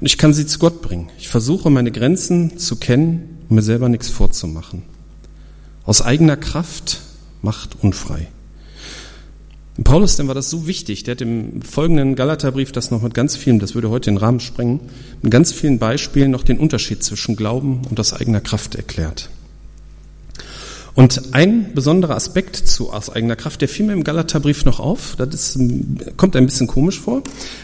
und 0.00 0.06
ich 0.06 0.16
kann 0.16 0.32
sie 0.32 0.46
zu 0.46 0.58
Gott 0.58 0.80
bringen. 0.80 1.10
Ich 1.18 1.28
versuche 1.28 1.68
meine 1.68 1.92
Grenzen 1.92 2.56
zu 2.56 2.76
kennen, 2.76 3.40
um 3.50 3.56
mir 3.56 3.62
selber 3.62 3.90
nichts 3.90 4.08
vorzumachen. 4.08 4.84
Aus 5.84 6.00
eigener 6.00 6.38
Kraft 6.38 7.02
macht 7.42 7.76
unfrei. 7.82 8.28
Paulus, 9.84 10.16
dem 10.16 10.26
war 10.26 10.34
das 10.34 10.48
so 10.48 10.66
wichtig, 10.66 11.02
der 11.04 11.12
hat 11.12 11.20
im 11.20 11.60
folgenden 11.60 12.14
Galaterbrief 12.14 12.72
das 12.72 12.90
noch 12.90 13.02
mit 13.02 13.12
ganz 13.12 13.36
vielen, 13.36 13.58
das 13.58 13.74
würde 13.74 13.90
heute 13.90 14.10
den 14.10 14.16
Rahmen 14.16 14.40
sprengen, 14.40 14.80
mit 15.20 15.30
ganz 15.30 15.52
vielen 15.52 15.78
Beispielen 15.78 16.30
noch 16.30 16.44
den 16.44 16.58
Unterschied 16.58 17.04
zwischen 17.04 17.36
Glauben 17.36 17.82
und 17.88 18.00
aus 18.00 18.14
eigener 18.14 18.40
Kraft 18.40 18.74
erklärt. 18.74 19.28
Und 20.94 21.34
ein 21.34 21.74
besonderer 21.74 22.16
Aspekt 22.16 22.56
zu 22.56 22.90
aus 22.90 23.10
eigener 23.10 23.36
Kraft, 23.36 23.60
der 23.60 23.68
fiel 23.68 23.84
mir 23.84 23.92
im 23.92 24.02
Galaterbrief 24.02 24.64
noch 24.64 24.80
auf, 24.80 25.14
das 25.16 25.28
ist, 25.56 25.58
kommt 26.16 26.36
ein 26.36 26.46
bisschen 26.46 26.68
komisch 26.68 26.98
vor. 26.98 27.22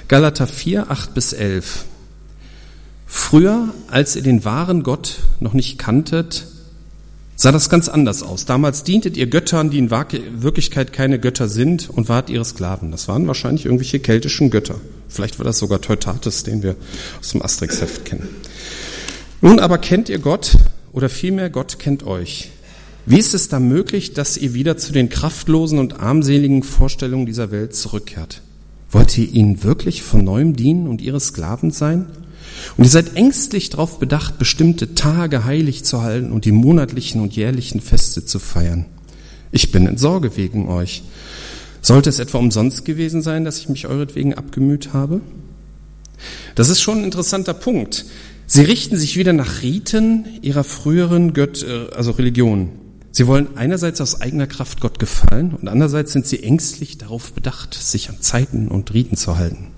Galater 0.09 0.46
4, 0.46 0.90
8 0.90 1.14
bis 1.14 1.33
11. 1.33 1.87
Früher, 3.07 3.72
als 3.88 4.16
ihr 4.16 4.22
den 4.22 4.44
wahren 4.44 4.83
Gott 4.83 5.20
noch 5.40 5.55
nicht 5.55 5.79
kanntet, 5.79 6.46
sah 7.43 7.51
das 7.51 7.69
ganz 7.69 7.89
anders 7.89 8.23
aus. 8.23 8.45
Damals 8.45 8.85
dientet 8.85 9.17
ihr 9.17 9.27
Göttern, 9.27 9.69
die 9.69 9.79
in 9.79 9.91
Wirklichkeit 9.91 10.93
keine 10.93 11.19
Götter 11.19 11.49
sind 11.49 11.91
und 11.91 12.09
wart 12.09 12.31
ihre 12.31 12.45
Sklaven. 12.45 12.93
Das 12.93 13.09
waren 13.09 13.27
wahrscheinlich 13.27 13.65
irgendwelche 13.65 13.99
keltischen 13.99 14.49
Götter. 14.49 14.77
Vielleicht 15.09 15.41
war 15.41 15.45
das 15.45 15.59
sogar 15.59 15.81
Teutates, 15.81 16.45
den 16.45 16.63
wir 16.63 16.77
aus 17.19 17.33
dem 17.33 17.43
Asterix-Heft 17.43 18.05
kennen. 18.05 18.29
Nun 19.41 19.59
aber 19.59 19.79
kennt 19.79 20.09
ihr 20.09 20.21
Gott 20.21 20.57
oder 20.93 21.09
vielmehr 21.09 21.51
Gott 21.51 21.81
kennt 21.81 22.05
euch. 22.05 22.51
Wie 23.07 23.19
ist 23.19 23.35
es 23.35 23.49
da 23.49 23.59
möglich, 23.59 24.13
dass 24.13 24.37
ihr 24.37 24.55
wieder 24.55 24.77
zu 24.77 24.93
den 24.93 25.09
kraftlosen 25.09 25.81
und 25.81 25.99
armseligen 25.99 26.63
Vorstellungen 26.63 27.27
dieser 27.27 27.51
Welt 27.51 27.75
zurückkehrt? 27.75 28.41
Wollt 28.93 29.19
ihr 29.19 29.29
ihnen 29.29 29.65
wirklich 29.65 30.05
von 30.05 30.23
neuem 30.23 30.55
dienen 30.55 30.87
und 30.87 31.03
ihre 31.03 31.19
Sklaven 31.19 31.73
sein? 31.73 32.07
Und 32.77 32.85
ihr 32.85 32.90
seid 32.90 33.16
ängstlich 33.16 33.70
darauf 33.70 33.98
bedacht, 33.98 34.38
bestimmte 34.38 34.94
Tage 34.94 35.44
heilig 35.44 35.85
zu 35.85 36.03
halten 36.03 36.33
und 36.33 36.44
die 36.44 36.53
monatlichen 36.53 37.20
und 37.20 37.35
jährlichen 37.35 37.81
Feste 37.81 38.25
zu 38.25 38.38
feiern. 38.38 38.87
Ich 39.51 39.72
bin 39.72 39.87
in 39.87 39.98
Sorge 39.98 40.37
wegen 40.37 40.68
euch. 40.68 41.03
Sollte 41.81 42.09
es 42.09 42.18
etwa 42.18 42.38
umsonst 42.38 42.85
gewesen 42.85 43.22
sein, 43.22 43.44
dass 43.44 43.59
ich 43.59 43.68
mich 43.68 43.87
euretwegen 43.87 44.35
abgemüht 44.35 44.92
habe? 44.92 45.20
Das 46.55 46.68
ist 46.68 46.81
schon 46.81 46.98
ein 46.98 47.05
interessanter 47.05 47.55
Punkt. 47.55 48.07
Sie 48.46 48.62
richten 48.62 48.96
sich 48.96 49.16
wieder 49.16 49.33
nach 49.33 49.62
Riten 49.62 50.27
ihrer 50.42 50.64
früheren 50.64 51.33
Gött, 51.33 51.62
äh, 51.62 51.94
also 51.94 52.12
Religion. 52.12 52.70
Sie 53.11 53.27
wollen 53.27 53.57
einerseits 53.57 54.01
aus 54.01 54.20
eigener 54.20 54.46
Kraft 54.46 54.81
Gott 54.81 54.98
gefallen 54.98 55.55
und 55.59 55.68
andererseits 55.68 56.12
sind 56.12 56.27
sie 56.27 56.42
ängstlich 56.42 56.98
darauf 56.98 57.33
bedacht, 57.33 57.75
sich 57.75 58.09
an 58.09 58.20
Zeiten 58.20 58.68
und 58.68 58.94
Riten 58.94 59.16
zu 59.16 59.37
halten. 59.37 59.68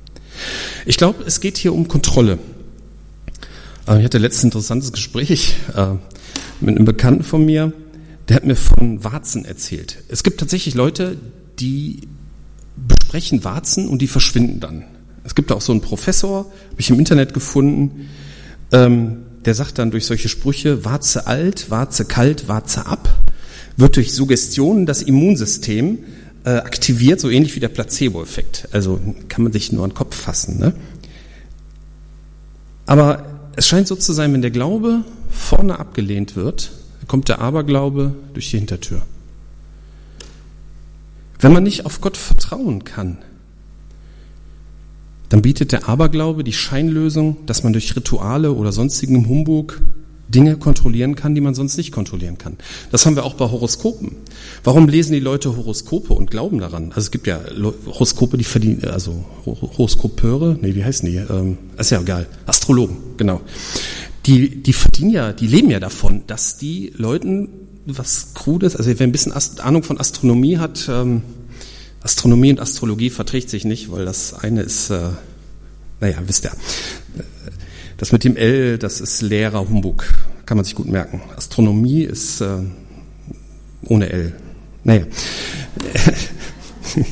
Ich 0.87 0.97
glaube, 0.97 1.25
es 1.25 1.41
geht 1.41 1.57
hier 1.57 1.75
um 1.75 1.89
Kontrolle. 1.89 2.39
Äh, 3.87 3.99
ich 3.99 4.05
hatte 4.05 4.19
letztens 4.19 4.45
ein 4.45 4.49
interessantes 4.49 4.93
Gespräch 4.93 5.55
äh, 5.75 5.95
mit 6.61 6.77
einem 6.77 6.85
Bekannten 6.85 7.25
von 7.25 7.45
mir, 7.45 7.73
der 8.29 8.37
hat 8.37 8.45
mir 8.45 8.57
von 8.57 9.05
Warzen 9.05 9.45
erzählt. 9.45 10.03
Es 10.09 10.23
gibt 10.23 10.41
tatsächlich 10.41 10.75
Leute, 10.75 11.19
die 11.59 12.01
besprechen 12.77 13.45
Warzen 13.45 13.89
und 13.89 14.01
die 14.01 14.09
verschwinden 14.09 14.61
dann. 14.61 14.85
Es 15.25 15.35
gibt 15.35 15.53
auch 15.53 15.61
so 15.61 15.73
einen 15.73 15.81
Professor, 15.81 16.39
habe 16.39 16.81
ich 16.81 16.91
im 16.91 16.99
Internet 16.99 17.35
gefunden, 17.35 18.09
ähm, 18.73 19.19
der 19.45 19.55
sagt 19.55 19.79
dann 19.79 19.91
durch 19.91 20.07
solche 20.07 20.29
Sprüche, 20.29 20.85
Warze 20.85 21.27
alt, 21.27 21.71
Warze 21.71 22.07
kalt, 22.07 22.49
Warze 22.49 22.87
ab, 22.87 23.09
wird 23.77 23.97
durch 23.97 24.13
Suggestionen 24.13 24.87
das 24.87 25.03
Immunsystem 25.03 25.99
äh, 26.45 26.51
aktiviert, 26.51 27.21
so 27.21 27.29
ähnlich 27.29 27.55
wie 27.55 27.61
der 27.61 27.69
Placebo-Effekt. 27.69 28.69
Also 28.73 29.01
kann 29.29 29.45
man 29.45 29.53
sich 29.53 29.71
nur 29.71 29.85
an 29.85 29.91
den 29.91 29.97
Kopf 29.97 30.17
fassen. 30.17 30.59
Ne? 30.59 30.75
Aber 32.87 33.34
es 33.57 33.67
scheint 33.67 33.89
so 33.89 33.97
zu 33.97 34.13
sein, 34.13 34.33
wenn 34.33 34.43
der 34.43 34.51
Glaube 34.51 35.05
vorne 35.31 35.79
abgelehnt 35.79 36.37
wird, 36.37 36.73
kommt 37.07 37.29
der 37.29 37.41
Aberglaube 37.41 38.15
durch 38.33 38.51
die 38.51 38.59
Hintertür. 38.59 39.03
Wenn 41.39 41.53
man 41.53 41.63
nicht 41.63 41.85
auf 41.85 42.01
Gott 42.01 42.17
vertrauen 42.17 42.85
kann, 42.85 43.19
dann 45.29 45.43
bietet 45.43 45.73
der 45.73 45.89
Aberglaube 45.89 46.45
die 46.45 46.53
Scheinlösung, 46.53 47.45
dass 47.47 47.65
man 47.65 47.73
durch 47.73 47.97
Rituale 47.97 48.53
oder 48.53 48.73
sonstigem 48.73 49.29
Humbug 49.29 49.81
Dinge 50.29 50.57
kontrollieren 50.57 51.17
kann, 51.17 51.35
die 51.35 51.41
man 51.41 51.55
sonst 51.55 51.77
nicht 51.77 51.93
kontrollieren 51.93 52.39
kann. 52.39 52.57
Das 52.91 53.05
haben 53.05 53.15
wir 53.15 53.25
auch 53.25 53.35
bei 53.35 53.45
Horoskopen. 53.45 54.13
Warum 54.63 54.89
lesen 54.89 55.13
die 55.13 55.21
Leute 55.21 55.57
Horoskope 55.57 56.15
und 56.15 56.31
glauben 56.31 56.59
daran? 56.59 56.89
Also 56.91 57.01
es 57.01 57.11
gibt 57.11 57.27
ja 57.27 57.41
Horoskope, 57.87 58.39
die 58.39 58.45
verdienen, 58.45 58.85
also 58.85 59.25
Horoskopeure, 59.45 60.59
nee, 60.61 60.75
wie 60.75 60.85
heißen 60.85 61.09
die? 61.09 61.17
Ähm, 61.17 61.59
ist 61.77 61.91
ja 61.91 62.01
egal. 62.01 62.27
Astrologen, 62.47 62.97
genau. 63.17 63.41
Die, 64.27 64.63
die 64.63 64.73
verdienen 64.73 65.11
ja, 65.11 65.33
die 65.33 65.47
leben 65.47 65.71
ja 65.71 65.81
davon, 65.81 66.23
dass 66.27 66.57
die 66.57 66.93
Leuten 66.97 67.49
was 67.87 68.33
Krudes, 68.35 68.77
also 68.77 68.91
wer 68.99 69.07
ein 69.07 69.13
bisschen 69.13 69.33
Ahnung 69.61 69.83
von 69.83 70.01
Astronomie 70.01 70.59
hat, 70.59 70.89
ähm, 70.89 71.23
Astronomie 72.01 72.51
und 72.51 72.61
Astrologie 72.61 73.11
verträgt 73.11 73.51
sich 73.51 73.65
nicht, 73.65 73.91
weil 73.91 74.05
das 74.05 74.35
eine 74.35 74.63
ist, 74.63 74.91
äh, 74.91 75.11
naja, 76.01 76.19
wisst 76.27 76.45
ihr, 76.45 76.53
das 77.97 78.13
mit 78.13 78.25
dem 78.25 78.37
L, 78.37 78.79
das 78.79 79.01
ist 79.01 79.23
leerer 79.23 79.69
Humbug, 79.69 80.05
kann 80.47 80.57
man 80.57 80.65
sich 80.65 80.75
gut 80.75 80.87
merken. 80.87 81.23
Astronomie 81.37 82.03
ist 82.03 82.41
äh, 82.41 82.59
ohne 83.87 84.11
L. 84.11 84.35
Naja. 84.83 85.07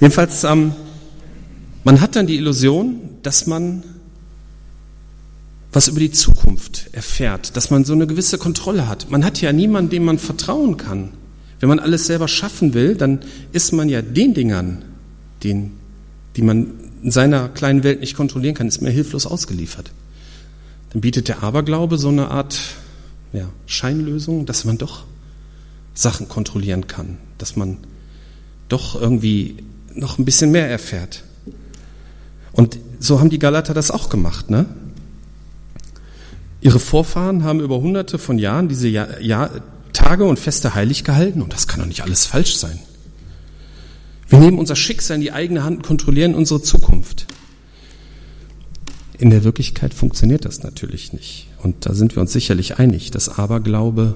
Jedenfalls, 0.00 0.44
ähm, 0.44 0.72
man 1.84 2.00
hat 2.00 2.16
dann 2.16 2.26
die 2.26 2.36
Illusion, 2.36 3.00
dass 3.22 3.46
man 3.46 3.82
was 5.72 5.88
über 5.88 6.00
die 6.00 6.10
Zukunft 6.10 6.88
erfährt, 6.92 7.56
dass 7.56 7.70
man 7.70 7.84
so 7.84 7.92
eine 7.92 8.06
gewisse 8.06 8.38
Kontrolle 8.38 8.88
hat. 8.88 9.10
Man 9.10 9.24
hat 9.24 9.40
ja 9.40 9.52
niemanden, 9.52 9.90
dem 9.90 10.04
man 10.04 10.18
vertrauen 10.18 10.76
kann. 10.76 11.10
Wenn 11.60 11.68
man 11.68 11.78
alles 11.78 12.06
selber 12.06 12.28
schaffen 12.28 12.72
will, 12.72 12.94
dann 12.94 13.20
ist 13.52 13.72
man 13.72 13.88
ja 13.88 14.00
den 14.00 14.32
Dingern, 14.32 14.84
den, 15.42 15.72
die 16.36 16.42
man 16.42 16.70
in 17.02 17.10
seiner 17.10 17.48
kleinen 17.48 17.82
Welt 17.84 18.00
nicht 18.00 18.16
kontrollieren 18.16 18.54
kann, 18.54 18.68
ist 18.68 18.80
man 18.80 18.92
hilflos 18.92 19.26
ausgeliefert. 19.26 19.92
Dann 20.90 21.00
bietet 21.00 21.28
der 21.28 21.42
Aberglaube 21.42 21.98
so 21.98 22.08
eine 22.08 22.30
Art 22.30 22.58
ja, 23.32 23.48
Scheinlösung, 23.66 24.46
dass 24.46 24.64
man 24.64 24.78
doch 24.78 25.04
Sachen 25.94 26.28
kontrollieren 26.28 26.86
kann, 26.86 27.18
dass 27.36 27.56
man 27.56 27.78
doch 28.68 29.00
irgendwie 29.00 29.56
noch 29.94 30.18
ein 30.18 30.24
bisschen 30.24 30.50
mehr 30.50 30.68
erfährt. 30.68 31.24
Und 32.52 32.78
so 33.00 33.20
haben 33.20 33.30
die 33.30 33.38
Galater 33.38 33.74
das 33.74 33.90
auch 33.90 34.08
gemacht, 34.08 34.50
ne? 34.50 34.66
Ihre 36.60 36.80
Vorfahren 36.80 37.44
haben 37.44 37.60
über 37.60 37.80
hunderte 37.80 38.18
von 38.18 38.38
Jahren 38.38 38.68
diese 38.68 38.88
Jahr, 38.88 39.20
Jahr, 39.20 39.50
Tage 39.92 40.24
und 40.24 40.38
Feste 40.38 40.74
heilig 40.74 41.04
gehalten 41.04 41.42
und 41.42 41.52
das 41.52 41.68
kann 41.68 41.80
doch 41.80 41.86
nicht 41.86 42.02
alles 42.02 42.26
falsch 42.26 42.56
sein. 42.56 42.78
Wir 44.28 44.38
nehmen 44.40 44.58
unser 44.58 44.76
Schicksal 44.76 45.16
in 45.16 45.22
die 45.22 45.32
eigene 45.32 45.64
Hand 45.64 45.78
und 45.78 45.86
kontrollieren 45.86 46.34
unsere 46.34 46.60
Zukunft. 46.60 47.26
In 49.18 49.30
der 49.30 49.42
Wirklichkeit 49.42 49.94
funktioniert 49.94 50.44
das 50.44 50.62
natürlich 50.62 51.12
nicht. 51.12 51.48
Und 51.62 51.86
da 51.86 51.94
sind 51.94 52.14
wir 52.14 52.20
uns 52.20 52.32
sicherlich 52.32 52.78
einig, 52.78 53.10
dass 53.10 53.38
Aberglaube 53.38 54.14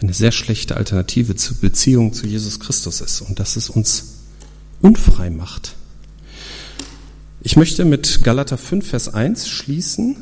eine 0.00 0.12
sehr 0.12 0.32
schlechte 0.32 0.76
Alternative 0.76 1.36
zur 1.36 1.56
Beziehung 1.58 2.12
zu 2.12 2.26
Jesus 2.26 2.60
Christus 2.60 3.00
ist 3.00 3.20
und 3.22 3.38
dass 3.38 3.56
es 3.56 3.70
uns 3.70 4.18
unfrei 4.80 5.30
macht. 5.30 5.76
Ich 7.40 7.56
möchte 7.56 7.84
mit 7.84 8.22
Galater 8.22 8.58
5, 8.58 8.86
Vers 8.86 9.14
1 9.14 9.48
schließen. 9.48 10.16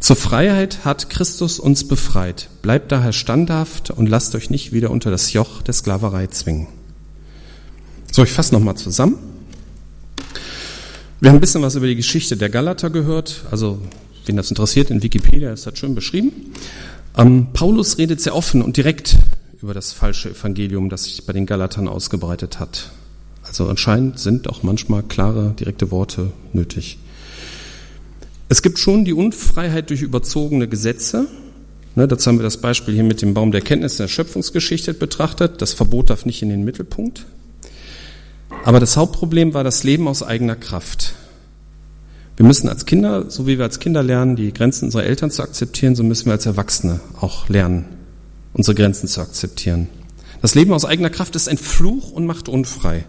Zur 0.00 0.16
Freiheit 0.16 0.84
hat 0.84 1.10
Christus 1.10 1.60
uns 1.60 1.86
befreit. 1.86 2.48
Bleibt 2.62 2.90
daher 2.90 3.12
standhaft 3.12 3.90
und 3.90 4.08
lasst 4.08 4.34
euch 4.34 4.48
nicht 4.48 4.72
wieder 4.72 4.90
unter 4.90 5.10
das 5.10 5.34
Joch 5.34 5.60
der 5.60 5.74
Sklaverei 5.74 6.26
zwingen. 6.28 6.68
So, 8.10 8.24
ich 8.24 8.32
fasse 8.32 8.54
nochmal 8.54 8.76
zusammen. 8.76 9.18
Wir 11.20 11.28
haben 11.28 11.36
ein 11.36 11.40
bisschen 11.40 11.60
was 11.62 11.74
über 11.74 11.86
die 11.86 11.96
Geschichte 11.96 12.38
der 12.38 12.48
Galater 12.48 12.88
gehört. 12.88 13.44
Also, 13.50 13.78
wen 14.24 14.36
das 14.36 14.48
interessiert, 14.48 14.90
in 14.90 15.02
Wikipedia 15.02 15.52
ist 15.52 15.66
das 15.66 15.78
schön 15.78 15.94
beschrieben. 15.94 16.32
Ähm, 17.16 17.48
Paulus 17.52 17.98
redet 17.98 18.22
sehr 18.22 18.34
offen 18.34 18.62
und 18.62 18.78
direkt 18.78 19.18
über 19.60 19.74
das 19.74 19.92
falsche 19.92 20.30
Evangelium, 20.30 20.88
das 20.88 21.04
sich 21.04 21.26
bei 21.26 21.34
den 21.34 21.44
Galatern 21.44 21.88
ausgebreitet 21.88 22.58
hat. 22.58 22.90
Also 23.42 23.68
anscheinend 23.68 24.18
sind 24.18 24.48
auch 24.48 24.62
manchmal 24.62 25.02
klare, 25.02 25.54
direkte 25.58 25.90
Worte 25.90 26.32
nötig. 26.54 26.98
Es 28.50 28.62
gibt 28.62 28.80
schon 28.80 29.04
die 29.04 29.12
Unfreiheit 29.12 29.90
durch 29.90 30.02
überzogene 30.02 30.66
Gesetze. 30.66 31.28
Ne, 31.94 32.08
dazu 32.08 32.28
haben 32.28 32.40
wir 32.40 32.42
das 32.42 32.56
Beispiel 32.56 32.94
hier 32.94 33.04
mit 33.04 33.22
dem 33.22 33.32
Baum 33.32 33.52
der 33.52 33.60
Kenntnis 33.60 33.96
der 33.96 34.08
Schöpfungsgeschichte 34.08 34.92
betrachtet. 34.92 35.62
Das 35.62 35.72
Verbot 35.72 36.10
darf 36.10 36.26
nicht 36.26 36.42
in 36.42 36.48
den 36.48 36.64
Mittelpunkt. 36.64 37.26
Aber 38.64 38.80
das 38.80 38.96
Hauptproblem 38.96 39.54
war 39.54 39.62
das 39.62 39.84
Leben 39.84 40.08
aus 40.08 40.24
eigener 40.24 40.56
Kraft. 40.56 41.14
Wir 42.36 42.44
müssen 42.44 42.68
als 42.68 42.86
Kinder, 42.86 43.30
so 43.30 43.46
wie 43.46 43.56
wir 43.56 43.64
als 43.64 43.78
Kinder 43.78 44.02
lernen, 44.02 44.34
die 44.34 44.52
Grenzen 44.52 44.86
unserer 44.86 45.04
Eltern 45.04 45.30
zu 45.30 45.44
akzeptieren, 45.44 45.94
so 45.94 46.02
müssen 46.02 46.26
wir 46.26 46.32
als 46.32 46.46
Erwachsene 46.46 46.98
auch 47.20 47.48
lernen, 47.48 47.84
unsere 48.52 48.74
Grenzen 48.74 49.06
zu 49.06 49.20
akzeptieren. 49.20 49.86
Das 50.42 50.56
Leben 50.56 50.72
aus 50.72 50.84
eigener 50.84 51.10
Kraft 51.10 51.36
ist 51.36 51.48
ein 51.48 51.58
Fluch 51.58 52.10
und 52.10 52.26
macht 52.26 52.48
unfrei. 52.48 53.04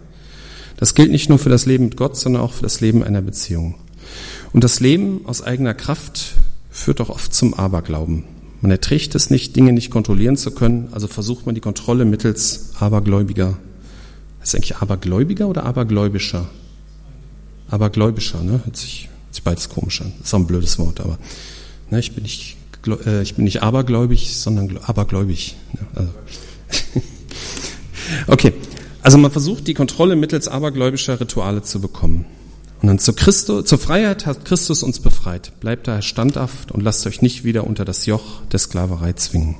Das 0.77 0.93
gilt 0.93 1.10
nicht 1.10 1.30
nur 1.30 1.39
für 1.39 1.49
das 1.49 1.65
Leben 1.65 1.86
mit 1.86 1.97
Gott, 1.97 2.15
sondern 2.15 2.43
auch 2.43 2.54
für 2.54 2.63
das 2.63 2.80
Leben 2.80 3.04
einer 3.04 3.23
Beziehung. 3.23 3.73
Und 4.53 4.63
das 4.63 4.79
Leben 4.79 5.21
aus 5.25 5.41
eigener 5.41 5.73
Kraft 5.73 6.35
führt 6.69 7.01
auch 7.01 7.09
oft 7.09 7.33
zum 7.33 7.53
Aberglauben. 7.53 8.25
Man 8.61 8.71
erträgt 8.71 9.15
es 9.15 9.29
nicht, 9.29 9.55
Dinge 9.55 9.73
nicht 9.73 9.91
kontrollieren 9.91 10.37
zu 10.37 10.51
können, 10.51 10.89
also 10.91 11.07
versucht 11.07 11.45
man 11.45 11.55
die 11.55 11.61
Kontrolle 11.61 12.05
mittels 12.05 12.73
abergläubiger 12.79 13.57
ist 14.43 14.55
eigentlich 14.55 14.77
Abergläubiger 14.77 15.47
oder 15.47 15.65
Abergläubischer? 15.65 16.49
Abergläubischer, 17.69 18.43
ne? 18.43 18.61
Hört 18.63 18.75
sich, 18.75 19.09
hört 19.25 19.35
sich 19.35 19.43
beides 19.43 19.69
komisch 19.69 20.01
an. 20.01 20.13
Ist 20.21 20.33
auch 20.33 20.39
ein 20.39 20.47
blödes 20.47 20.79
Wort, 20.79 20.99
aber 20.99 21.17
ne, 21.89 21.99
ich, 21.99 22.13
bin 22.13 22.23
nicht, 22.23 22.57
äh, 23.05 23.21
ich 23.21 23.35
bin 23.35 23.45
nicht 23.45 23.61
abergläubig, 23.61 24.35
sondern 24.35 24.77
abergläubig. 24.79 25.55
Ne? 25.73 25.87
Also. 25.95 26.11
okay, 28.27 28.53
also 29.03 29.17
man 29.17 29.31
versucht 29.31 29.67
die 29.67 29.73
Kontrolle 29.73 30.15
mittels 30.15 30.47
abergläubischer 30.47 31.19
Rituale 31.19 31.61
zu 31.61 31.79
bekommen. 31.79 32.25
Und 32.82 32.88
dann 32.88 33.00
zur, 33.00 33.15
Christo, 33.15 33.62
zur 33.62 33.78
Freiheit 33.78 34.26
hat 34.26 34.44
Christus 34.46 34.82
uns 34.82 35.00
befreit. 35.00 35.54
Bleibt 35.60 35.88
daher 35.88 36.02
standhaft 36.02 36.72
und 36.72 36.82
lasst 36.82 37.06
euch 37.06 37.22
nicht 37.22 37.44
wieder 37.44 37.67
unter 37.67 37.86
das 37.86 38.08
Joch 38.08 38.41
der 38.52 38.60
Sklaverei 38.60 39.13
zwingen. 39.13 39.58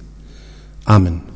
Amen. 0.86 1.22